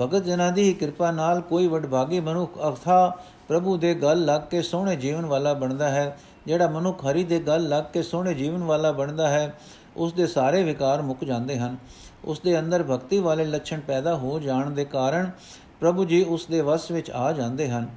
ਭਗਤ 0.00 0.24
ਜਨਾਂ 0.24 0.50
ਦੀ 0.52 0.72
ਕਿਰਪਾ 0.74 1.10
ਨਾਲ 1.10 1.40
ਕੋਈ 1.40 1.66
ਵਡਭਾਗੀ 1.66 2.20
ਮਨੁੱਖ 2.20 2.58
ਅਥਾ 2.68 3.16
ਪ੍ਰਭੂ 3.48 3.76
ਦੇ 3.76 3.94
ਗਲ 3.94 4.24
ਲੱਗ 4.24 4.42
ਕੇ 4.42 4.62
ਸੋਹਣੇ 4.62 4.96
ਜੀਵਨ 4.96 5.26
ਵਾਲਾ 5.26 5.54
ਬਣਦਾ 5.54 5.88
ਹੈ। 5.88 6.16
ਜਿਹੜਾ 6.46 6.68
ਮਨੁੱਖ 6.68 7.04
ਹਰੀ 7.04 7.24
ਦੇ 7.24 7.38
ਗਲ 7.38 7.68
ਲੱਗ 7.68 7.84
ਕੇ 7.92 8.02
ਸੋਹਣੇ 8.02 8.34
ਜੀਵਨ 8.34 8.64
ਵਾਲਾ 8.64 8.92
ਬਣਦਾ 8.92 9.28
ਹੈ, 9.28 9.58
ਉਸ 9.96 10.12
ਦੇ 10.12 10.26
ਸਾਰੇ 10.26 10.62
ਵਿਕਾਰ 10.62 11.02
ਮੁੱਕ 11.02 11.24
ਜਾਂਦੇ 11.24 11.58
ਹਨ। 11.58 11.76
ਉਸ 12.24 12.40
ਦੇ 12.40 12.60
ਅੰਦਰ 12.60 12.82
ਭਗਤੀ 12.82 13.18
ਵਾਲੇ 13.18 13.44
ਲੱਛਣ 13.44 13.80
ਪੈਦਾ 13.80 14.16
ਹੋ 14.16 14.38
ਜਾਣ 14.38 14.70
ਦੇ 14.70 14.84
ਕਾਰਨ 14.84 15.30
ਪ੍ਰਭੂ 15.80 16.04
ਜੀ 16.04 16.22
ਉਸ 16.22 16.46
ਦੇ 16.46 16.60
ਵਸ 16.60 16.90
ਵਿੱਚ 16.90 17.10
ਆ 17.10 17.32
ਜਾਂਦੇ 17.32 17.70
ਹਨ। 17.70 17.88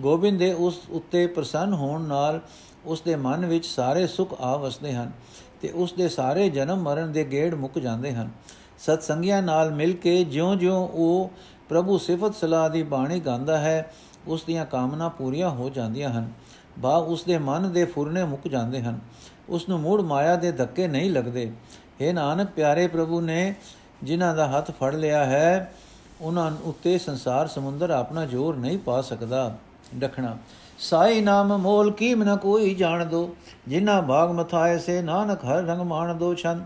ਗੋਬਿੰਦ 0.00 0.38
ਦੇ 0.38 0.52
ਉਸ 0.52 0.80
ਉੱਤੇ 0.90 1.26
ਪ੍ਰਸੰਨ 1.26 1.72
ਹੋਣ 1.72 2.00
ਨਾਲ 2.00 2.40
ਉਸ 2.84 3.00
ਦੇ 3.00 3.16
ਮਨ 3.16 3.46
ਵਿੱਚ 3.46 3.66
ਸਾਰੇ 3.66 4.06
ਸੁੱਖ 4.06 4.34
ਆ 4.40 4.56
ਵਸਦੇ 4.56 4.92
ਹਨ 4.92 5.12
ਤੇ 5.60 5.68
ਉਸ 5.68 5.92
ਦੇ 5.92 6.08
ਸਾਰੇ 6.08 6.50
ਜਨਮ 6.50 6.78
ਮਰਨ 6.78 7.12
ਦੇ 7.12 7.24
ਗੇੜ 7.24 7.54
ਮੁੱਕ 7.54 7.78
ਜਾਂਦੇ 7.78 8.12
ਹਨ। 8.12 8.30
ਸਤ 8.78 9.02
ਸੰਗਿਆ 9.02 9.40
ਨਾਲ 9.40 9.70
ਮਿਲ 9.70 9.96
ਕੇ 9.96 10.24
ਜਿਉਂ-ਜਿਉਂ 10.24 10.88
ਉਹ 10.88 11.30
ਪ੍ਰਭੂ 11.68 11.98
ਸਿਫਤ 11.98 12.34
ਸਲਾਹ 12.34 12.70
ਦੀ 12.70 12.82
ਬਾਣੀ 12.82 13.20
ਗਾਉਂਦਾ 13.20 13.58
ਹੈ, 13.58 13.94
ਉਸ 14.26 14.44
ਦੀਆਂ 14.44 14.66
ਕਾਮਨਾ 14.66 15.08
ਪੂਰੀਆਂ 15.08 15.50
ਹੋ 15.50 15.68
ਜਾਂਦੀਆਂ 15.68 16.10
ਹਨ। 16.10 16.32
ਬਾ 16.78 16.96
ਉਸ 16.96 17.24
ਦੇ 17.24 17.38
ਮਨ 17.38 17.72
ਦੇ 17.72 17.84
ਫੁਰਨੇ 17.84 18.24
ਮੁੱਕ 18.24 18.48
ਜਾਂਦੇ 18.48 18.82
ਹਨ। 18.82 19.00
ਉਸ 19.48 19.68
ਨੂੰ 19.68 19.80
ਮੂੜ 19.80 20.00
ਮਾਇਆ 20.00 20.36
ਦੇ 20.36 20.52
ਧੱਕੇ 20.52 20.88
ਨਹੀਂ 20.88 21.10
ਲੱਗਦੇ। 21.10 21.52
ਇਹ 22.00 22.14
ਨਾਨਕ, 22.14 22.48
ਪਿਆਰੇ 22.50 22.86
ਪ੍ਰਭੂ 22.86 23.20
ਨੇ 23.20 23.54
ਜਿਨ੍ਹਾਂ 24.02 24.36
ਦਾ 24.36 24.48
ਹੱਥ 24.48 24.70
ਫੜ 24.70 24.94
ਲਿਆ 24.94 25.24
ਹੈ, 25.24 25.72
ਉਹਨਾਂ 26.20 26.52
ਉੱਤੇ 26.64 26.98
ਸੰਸਾਰ 26.98 27.46
ਸਮੁੰਦਰ 27.46 27.90
ਆਪਣਾ 27.90 28.26
ਜ਼ੋਰ 28.26 28.56
ਨਹੀਂ 28.56 28.78
ਪਾ 28.78 29.00
ਸਕਦਾ। 29.00 29.56
ਡਖਣਾ 29.94 30.36
ਸਾਈ 30.78 31.20
ਨਾਮ 31.20 31.56
ਮੋਲ 31.58 31.92
ਕੀਮ 31.92 32.22
ਨ 32.22 32.36
ਕੋਈ 32.36 32.74
ਜਾਣ 32.74 33.06
ਦੋ। 33.06 33.36
ਜਿਨ੍ਹਾਂ 33.68 34.02
ਭਾਗ 34.02 34.30
ਮਥਾਏ 34.30 34.78
ਸੇ 34.78 35.02
ਨਾਨਕ 35.02 35.44
ਹਰ 35.44 35.62
ਰੰਗ 35.62 35.80
ਮਾਣ 35.80 36.14
ਦੋ 36.14 36.34
ਛੰਦ। 36.34 36.62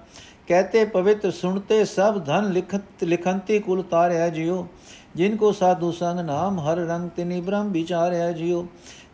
ਕਹਤੇ 0.48 0.84
ਪਵਿੱਤ 0.84 1.34
ਸੁਣਤੇ 1.34 1.84
ਸਭ 1.84 2.24
ਧਨ 2.24 2.50
ਲਿਖਤ 2.50 3.04
ਲਿਖੰਤੀ 3.04 3.58
ਕੁਲ 3.58 3.82
ਤਾਰਿਆ 3.82 4.28
ਜਿਉ। 4.28 4.66
ਜਿਨ 5.16 5.36
ਕੋ 5.36 5.52
ਸਾਧੂ 5.52 5.92
ਸੰਗ 5.92 6.20
ਨਾਮ 6.20 6.60
ਹਰ 6.60 6.76
ਰੰਗ 6.76 7.10
ਤਿਨੀ 7.10 7.40
ਬ੍ਰਹਮ 7.40 7.72
ਵਿਚਾਰਿਆ 7.72 8.32
ਜਿਉ। 8.32 8.66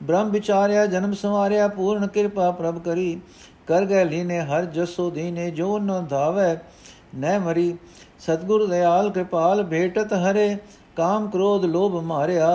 ਬ੍ਰਹਮ 0.05 0.31
ਵਿਚਾਰਿਆ, 0.31 0.87
ਜਨਮ 0.87 1.12
ਸੰਵਾਰਿਆ, 1.12 1.69
ਪੂਰਨ 1.69 2.07
ਕਿਰਪਾ 2.07 2.51
ਪ੍ਰਭ 2.51 2.79
ਕਰੀ। 2.79 3.21
ਕਰ 3.67 3.85
ਗਏ 3.85 4.05
ਲੀਨੇ 4.05 4.40
ਹਰ 4.40 4.64
ਜਸੋ 4.64 5.11
ਦੀਨੇ, 5.11 5.51
ਜੋ 5.51 5.79
ਨ 5.79 6.07
ਧਾਵੇ 6.07 6.57
ਨੈ 7.14 7.38
ਮਰੀ। 7.38 7.77
ਸਤਗੁਰ 8.19 8.67
ਦਇਆਲ 8.67 9.11
ਕਿਰਪਾਲ 9.11 9.62
ਭੇਟਤ 9.62 10.12
ਹਰੇ, 10.12 10.57
ਕਾਮ 10.97 11.31
ਕ੍ਰੋਧ 11.31 11.64
ਲੋਭ 11.64 11.97
ਮਾਰਿਆ। 12.03 12.49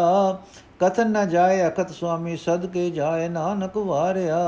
ਕਥਨ 0.79 1.11
ਨ 1.11 1.29
ਜਾਏ 1.29 1.67
ਅਕਤ 1.67 1.89
ਸੁਆਮੀ, 1.89 2.37
ਸਦਕੇ 2.37 2.89
ਜਾਏ 2.89 3.29
ਨਾਨਕ 3.29 3.77
ਵਾਰਿਆ। 3.77 4.39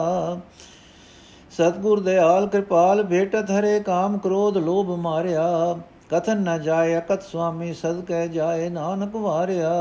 ਸਤਗੁਰ 1.52 2.00
ਦਇਆਲ 2.00 2.48
ਕਿਰਪਾਲ 2.48 3.04
ਭੇਟਤ 3.04 3.52
ਹਰੇ, 3.52 3.80
ਕਾਮ 3.80 4.18
ਕ੍ਰੋਧ 4.18 4.58
ਲੋਭ 4.58 4.90
ਮਾਰਿਆ। 4.90 5.78
ਕਥਨ 6.12 6.38
ਨ 6.38 6.62
ਜਾਏ 6.62 6.98
ਅਕਤ 6.98 7.24
ਸੁਆਮੀ 7.24 7.74
ਸਦਕੇ 7.74 8.28
ਜਾਏ, 8.28 8.70
ਨਾਨਕ 8.70 9.16
ਵਾਰਿਆ। 9.16 9.72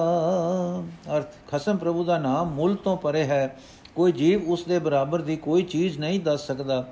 ਅਰਥ, 1.17 1.27
ਖਸਮ 1.51 1.77
ਪ੍ਰਭੂ 1.77 2.05
ਦਾ 2.05 2.19
ਨਾਮ 2.19 2.51
ਮੁੱਲ 2.51 2.75
ਤੋਂ 2.75 2.97
ਪਰੇ 2.97 3.25
ਹੈ। 3.25 3.57
ਕੋਈ 3.95 4.13
ਜੀਵ 4.13 4.51
ਉਸ 4.51 4.65
ਦੇ 4.65 4.79
ਬਰਾਬਰ 4.79 5.21
ਦੀ 5.21 5.37
ਕੋਈ 5.37 5.63
ਚੀਜ਼ 5.63 5.99
ਨਹੀਂ 5.99 6.21
ਦੱਸ 6.21 6.47
ਸਕਦਾ। 6.47 6.87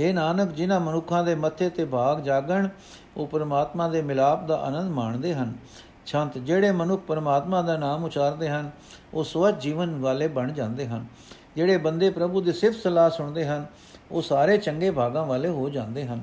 हे 0.00 0.14
ਨਾਨਕ, 0.14 0.52
ਜਿਨ੍ਹਾਂ 0.52 0.80
ਮਨੁੱਖਾਂ 0.80 1.24
ਦੇ 1.24 1.34
ਮੱਥੇ 1.34 1.70
ਤੇ 1.70 1.84
ਭਾਗ 1.84 2.20
ਜਾਗਣ, 2.20 2.68
ਉਹ 3.16 3.26
ਪਰਮਾਤਮਾ 3.26 3.88
ਦੇ 3.88 4.02
ਮਿਲਾਪ 4.02 4.46
ਦਾ 4.46 4.56
ਆਨੰਦ 4.56 4.90
ਮਾਣਦੇ 4.90 5.34
ਹਨ। 5.34 5.52
ਛੰਤ, 6.06 6.38
ਜਿਹੜੇ 6.38 6.72
ਮਨੁੱਖ 6.72 7.02
ਪਰਮਾਤਮਾ 7.02 7.62
ਦਾ 7.62 7.76
ਨਾਮ 7.76 8.04
ਉਚਾਰਦੇ 8.04 8.48
ਹਨ, 8.48 8.70
ਉਹ 9.14 9.24
ਸਵਤ 9.24 9.60
ਜੀਵਨ 9.60 10.00
ਵਾਲੇ 10.00 10.28
ਬਣ 10.28 10.52
ਜਾਂਦੇ 10.52 10.86
ਹਨ। 10.86 11.06
ਜਿਹੜੇ 11.56 11.76
ਬੰਦੇ 11.76 12.10
ਪ੍ਰਭੂ 12.10 12.40
ਦੀ 12.40 12.52
ਸਿਫਤ 12.52 12.78
ਸਲਾਹ 12.78 13.10
ਸੁਣਦੇ 13.10 13.46
ਹਨ, 13.46 13.66
ਉਹ 14.10 14.22
ਸਾਰੇ 14.22 14.56
ਚੰਗੇ 14.56 14.90
ਭਾਗਾਂ 14.90 15.26
ਵਾਲੇ 15.26 15.48
ਹੋ 15.48 15.68
ਜਾਂਦੇ 15.68 16.06
ਹਨ। 16.06 16.22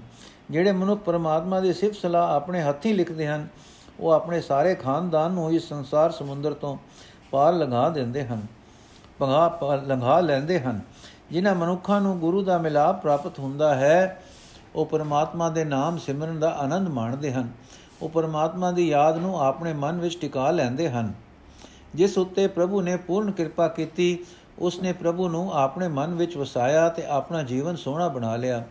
ਜਿਹੜੇ 0.50 0.72
ਮਨੁੱਖ 0.72 1.02
ਪਰਮਾਤਮਾ 1.02 1.60
ਦੀ 1.60 1.74
ਸਿਫਤ 1.74 1.96
ਸਲਾਹ 1.96 2.36
ਆਪਣੇ 2.36 2.62
ਹੱਥੀਂ 2.62 2.96
ਲਿਖਦੇ 2.96 3.28
ਹਨ, 3.28 3.48
ਉਹ 4.00 4.12
ਆਪਣੇ 4.12 4.42
ਸਾਰੇ 4.42 4.76
ਖਾਨਦਾਨ 4.76 5.32
ਨੂੰ 5.32 5.52
ਇਸ 5.52 5.70
ਸੰਸਾਰ 5.70 6.12
ਸਮੁੰਦਰ 6.12 6.54
ਤੋਂ 6.54 6.78
ਪਾਰ 7.32 7.54
ਲੰਘਾ 7.54 7.90
ਦਿੰਦੇ 7.90 8.26
ਹਨ 8.26 8.42
ਪਗਾ 9.20 9.60
ਲੰਘਾ 9.88 10.20
ਲੈਂਦੇ 10.20 10.60
ਹਨ। 10.60 10.80
ਜਿਨ੍ਹਾਂ 11.32 11.56
ਮਨੁੱਖਾਂ 11.56 12.02
ਨੂੰ 12.02 12.20
ਗੁਰੂ 12.20 12.44
ਦਾ 12.44 12.58
ਮਿਲਾਪ 12.58 13.02
ਪ੍ਰਾਪਤ 13.02 13.40
ਹੁੰਦਾ 13.40 13.76
ਹੈ, 13.76 14.22
ਉਹ 14.76 14.86
ਪਰਮਾਤਮਾ 14.86 15.50
ਦੇ 15.50 15.64
ਨਾਮ 15.64 15.98
ਸਿਮਰਨ 15.98 16.40
ਦਾ 16.40 16.50
ਆਨੰਦ 16.50 16.88
ਮਾਣਦੇ 16.88 17.34
ਹਨ। 17.34 17.50
ਉਹ 18.02 18.10
ਪਰਮਾਤਮਾ 18.10 18.72
ਦੀ 18.72 18.88
ਯਾਦ 18.90 19.18
ਨੂੰ 19.18 19.40
ਆਪਣੇ 19.42 19.74
ਮਨ 19.74 20.00
ਵਿੱਚ 20.00 20.18
ਟਿਕਾ 20.22 20.52
ਲੈਂਦੇ 20.52 20.90
ਹਨ। 20.90 21.14
ਜਿਸ 21.96 22.18
ਉੱਤੇ 22.18 22.48
ਪ੍ਰਭੂ 22.48 22.82
ਨੇ 22.82 22.96
ਪੂਰਨ 22.98 23.32
ਕਿਰਪਾ 23.32 23.68
ਕੀਤੀ 23.68 24.18
ਉਸ 24.60 24.80
ਨੇ 24.80 24.94
ਪ੍ਰਭੂ 24.94 25.30
ਨੂੰ 25.30 25.54
ਆਪਣੇ 25.54 25.88
ਮਨ 25.88 26.16
ਵਿੱਚ 26.16 26.38
ਵਸਾਇਆ 26.38 26.90
ਤੇ 26.90 27.06
ਆਪਣਾ 27.06 27.44
ਜੀਵਨ 27.44 27.76
ਸੋਹਣਾ 27.76 28.08
ਬਣਾ 28.08 28.36
ਲਿਆ। 28.36 28.64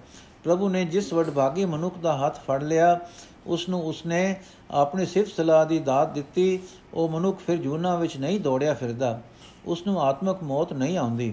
ਪ੍ਰਭੂ 0.47 0.69
ਨੇ 0.69 0.85
ਜਿਸ 0.85 1.13
ਵਡਭਾਗੀ 1.13 1.65
ਮਨੁੱਖ 1.65 1.99
ਦਾ 1.99 2.17
ਹੱਥ 2.17 2.39
ਫੜ 2.41 2.63
ਲਿਆ 2.63 2.99
ਉਸ 3.47 3.69
ਨੂੰ 3.69 3.81
ਉਸਨੇ 3.83 4.35
ਆਪਣੀ 4.71 5.07
ਸਿਫਤ 5.07 5.33
ਸਲਾਹ 5.33 5.65
ਦੀ 5.67 5.79
ਦਾਤ 5.79 6.13
ਦਿੱਤੀ, 6.13 6.59
ਉਹ 6.95 7.09
ਮਨੁੱਖ 7.09 7.41
ਫਿਰ 7.47 7.57
ਜੂਨਾ 7.57 7.95
ਵਿੱਚ 7.97 8.17
ਨਹੀਂ 8.17 8.39
ਦੌੜਿਆ 8.41 8.75
ਫਿਰਦਾ। 8.75 9.21
ਉਸ 9.67 9.87
ਨੂੰ 9.87 10.01
ਆਤਮਕ 10.03 10.43
ਮੌਤ 10.43 10.73
ਨਹੀਂ 10.73 10.99
ਆਉਂਦੀ। 10.99 11.33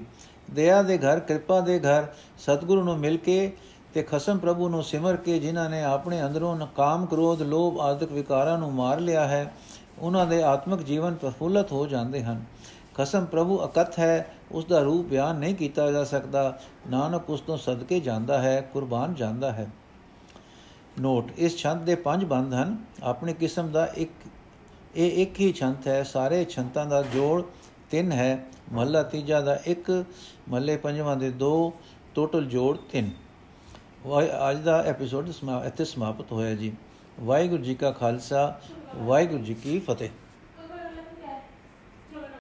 ਦਇਆ 0.52 0.82
ਦੇ 0.82 0.98
ਘਰ, 0.98 1.20
ਕਿਰਪਾ 1.20 1.60
ਦੇ 1.60 1.80
ਘਰ, 1.80 2.08
ਸਤਿਗੁਰੂ 2.40 2.84
ਨੂੰ 2.84 2.98
ਮਿਲ 2.98 3.18
ਕੇ 3.18 3.52
ਤੇ 3.94 4.04
ਖਸਮ 4.04 4.38
ਪ੍ਰਭੂ 4.38 4.70
ਨੂੰ 4.70 4.84
ਸਿਮਰ 4.84 5.16
ਕੇ 5.16 5.40
ਜਿਨ੍ਹਾਂ 5.40 5.70
ਨੇ 5.70 5.84
ਆਪਣੇ 5.84 6.22
ਅੰਦਰੋਂ 6.24 6.58
ਕਾਮ, 6.76 7.06
ਕ੍ਰੋਧ, 7.06 7.42
ਲੋਭ 7.42 7.80
ਆਦਿਕ 7.80 8.12
ਵਿਕਾਰਾਂ 8.12 8.58
ਨੂੰ 8.58 8.72
ਮਾਰ 8.74 9.00
ਲਿਆ 9.00 9.28
ਹੈ, 9.28 9.54
ਉਹਨਾਂ 10.00 10.26
ਦੇ 10.26 10.42
ਆਤਮਿਕ 10.44 10.82
ਜੀਵਨ 10.82 11.16
ਪ੍ਰਫੁੱਲਤ 11.16 11.72
ਹੋ 11.72 11.86
ਜਾਂਦੇ 11.88 12.24
ਹਨ। 12.24 12.44
ਖਸਮ 12.98 13.26
ਪ੍ਰਭੂ 13.26 13.66
ਅਕਤ 13.66 14.00
ਹੈ, 14.00 14.34
ਉਸ 14.52 14.66
ਦਾ 14.66 14.80
ਰੂਪ 14.80 15.06
ਬਿਆਨ 15.06 15.36
ਨਹੀਂ 15.36 15.56
ਕੀਤਾ 15.56 15.92
ਜਾ 15.92 16.04
ਸਕਦਾ। 16.04 16.60
ਨਾਨਕ 16.90 17.30
ਉਸ 17.30 17.42
ਤੋਂ 17.42 17.58
ਸਦਕੇ 17.58 18.00
ਜਾਂਦਾ 18.00 18.42
ਹੈ, 18.42 18.62
ਕੁਰਬਾਨ 18.62 19.14
ਜਾਂਦਾ 19.14 19.52
ਹੈ। 19.52 19.68
ਨੋਟ, 21.02 21.32
ਇਸ 21.38 21.58
ਛੰਦ 21.58 21.82
ਦੇ 21.82 21.96
ਪੰਜ 21.96 22.26
ਬੰਦ 22.26 22.54
ਹਨ। 22.54 22.78
ਆਪਣੀ 23.04 23.34
ਕਿਸਮ 23.34 23.72
ਦਾ 23.72 23.86
ਇੱਕ, 23.86 24.12
ਇਹ 24.96 25.22
ਇੱਕ 25.22 25.40
ਹੀ 25.40 25.54
ਛੰਦ 25.54 25.88
ਹੈ। 25.88 26.04
ਸਾਰੇ 26.04 26.46
ਛੰਤਾਂ 26.46 26.86
ਦਾ 26.86 27.02
ਜੋੜ 27.02 27.44
ਤਿੰਨ 27.92 28.12
ਹੈ। 28.12 28.46
ਮਹੱਲਾ 28.74 29.04
ਤੀਜਾ 29.04 29.42
ਦਾ 29.42 29.60
ਇੱਕ, 29.66 30.06
ਮਹੱਲੇ 30.50 30.78
ਪੰਜਵਾਂ 30.78 31.16
ਦੇ 31.16 31.32
ਦੋ 31.32 31.74
ਟੋਟਲ 32.16 32.46
ਜੋੜ 32.46 32.78
ਤਿੰਨ। 32.92 33.10
ਅੱਜ 34.50 34.58
ਦਾ 34.58 34.82
ਐਪੀਸੋਡ 34.82 35.30
ਇੱਥੇ 35.66 35.86
ਸਮਾਪਤ 35.86 36.32
ਹੋਇਆ 36.32 36.56
ਜੀ। 36.56 36.74
ਵਾਹਿਗੁਰੂ 37.20 37.64
ਜੀ 37.64 37.76
ਕਾ 37.76 37.92
ਖਾਲਸਾ, 37.92 38.60
ਵਾਹਿਗੁਰੂ 38.96 39.44
ਜੀ 39.44 39.54
ਕੀ 39.54 39.80
ਫਤਿਹ। 39.80 40.10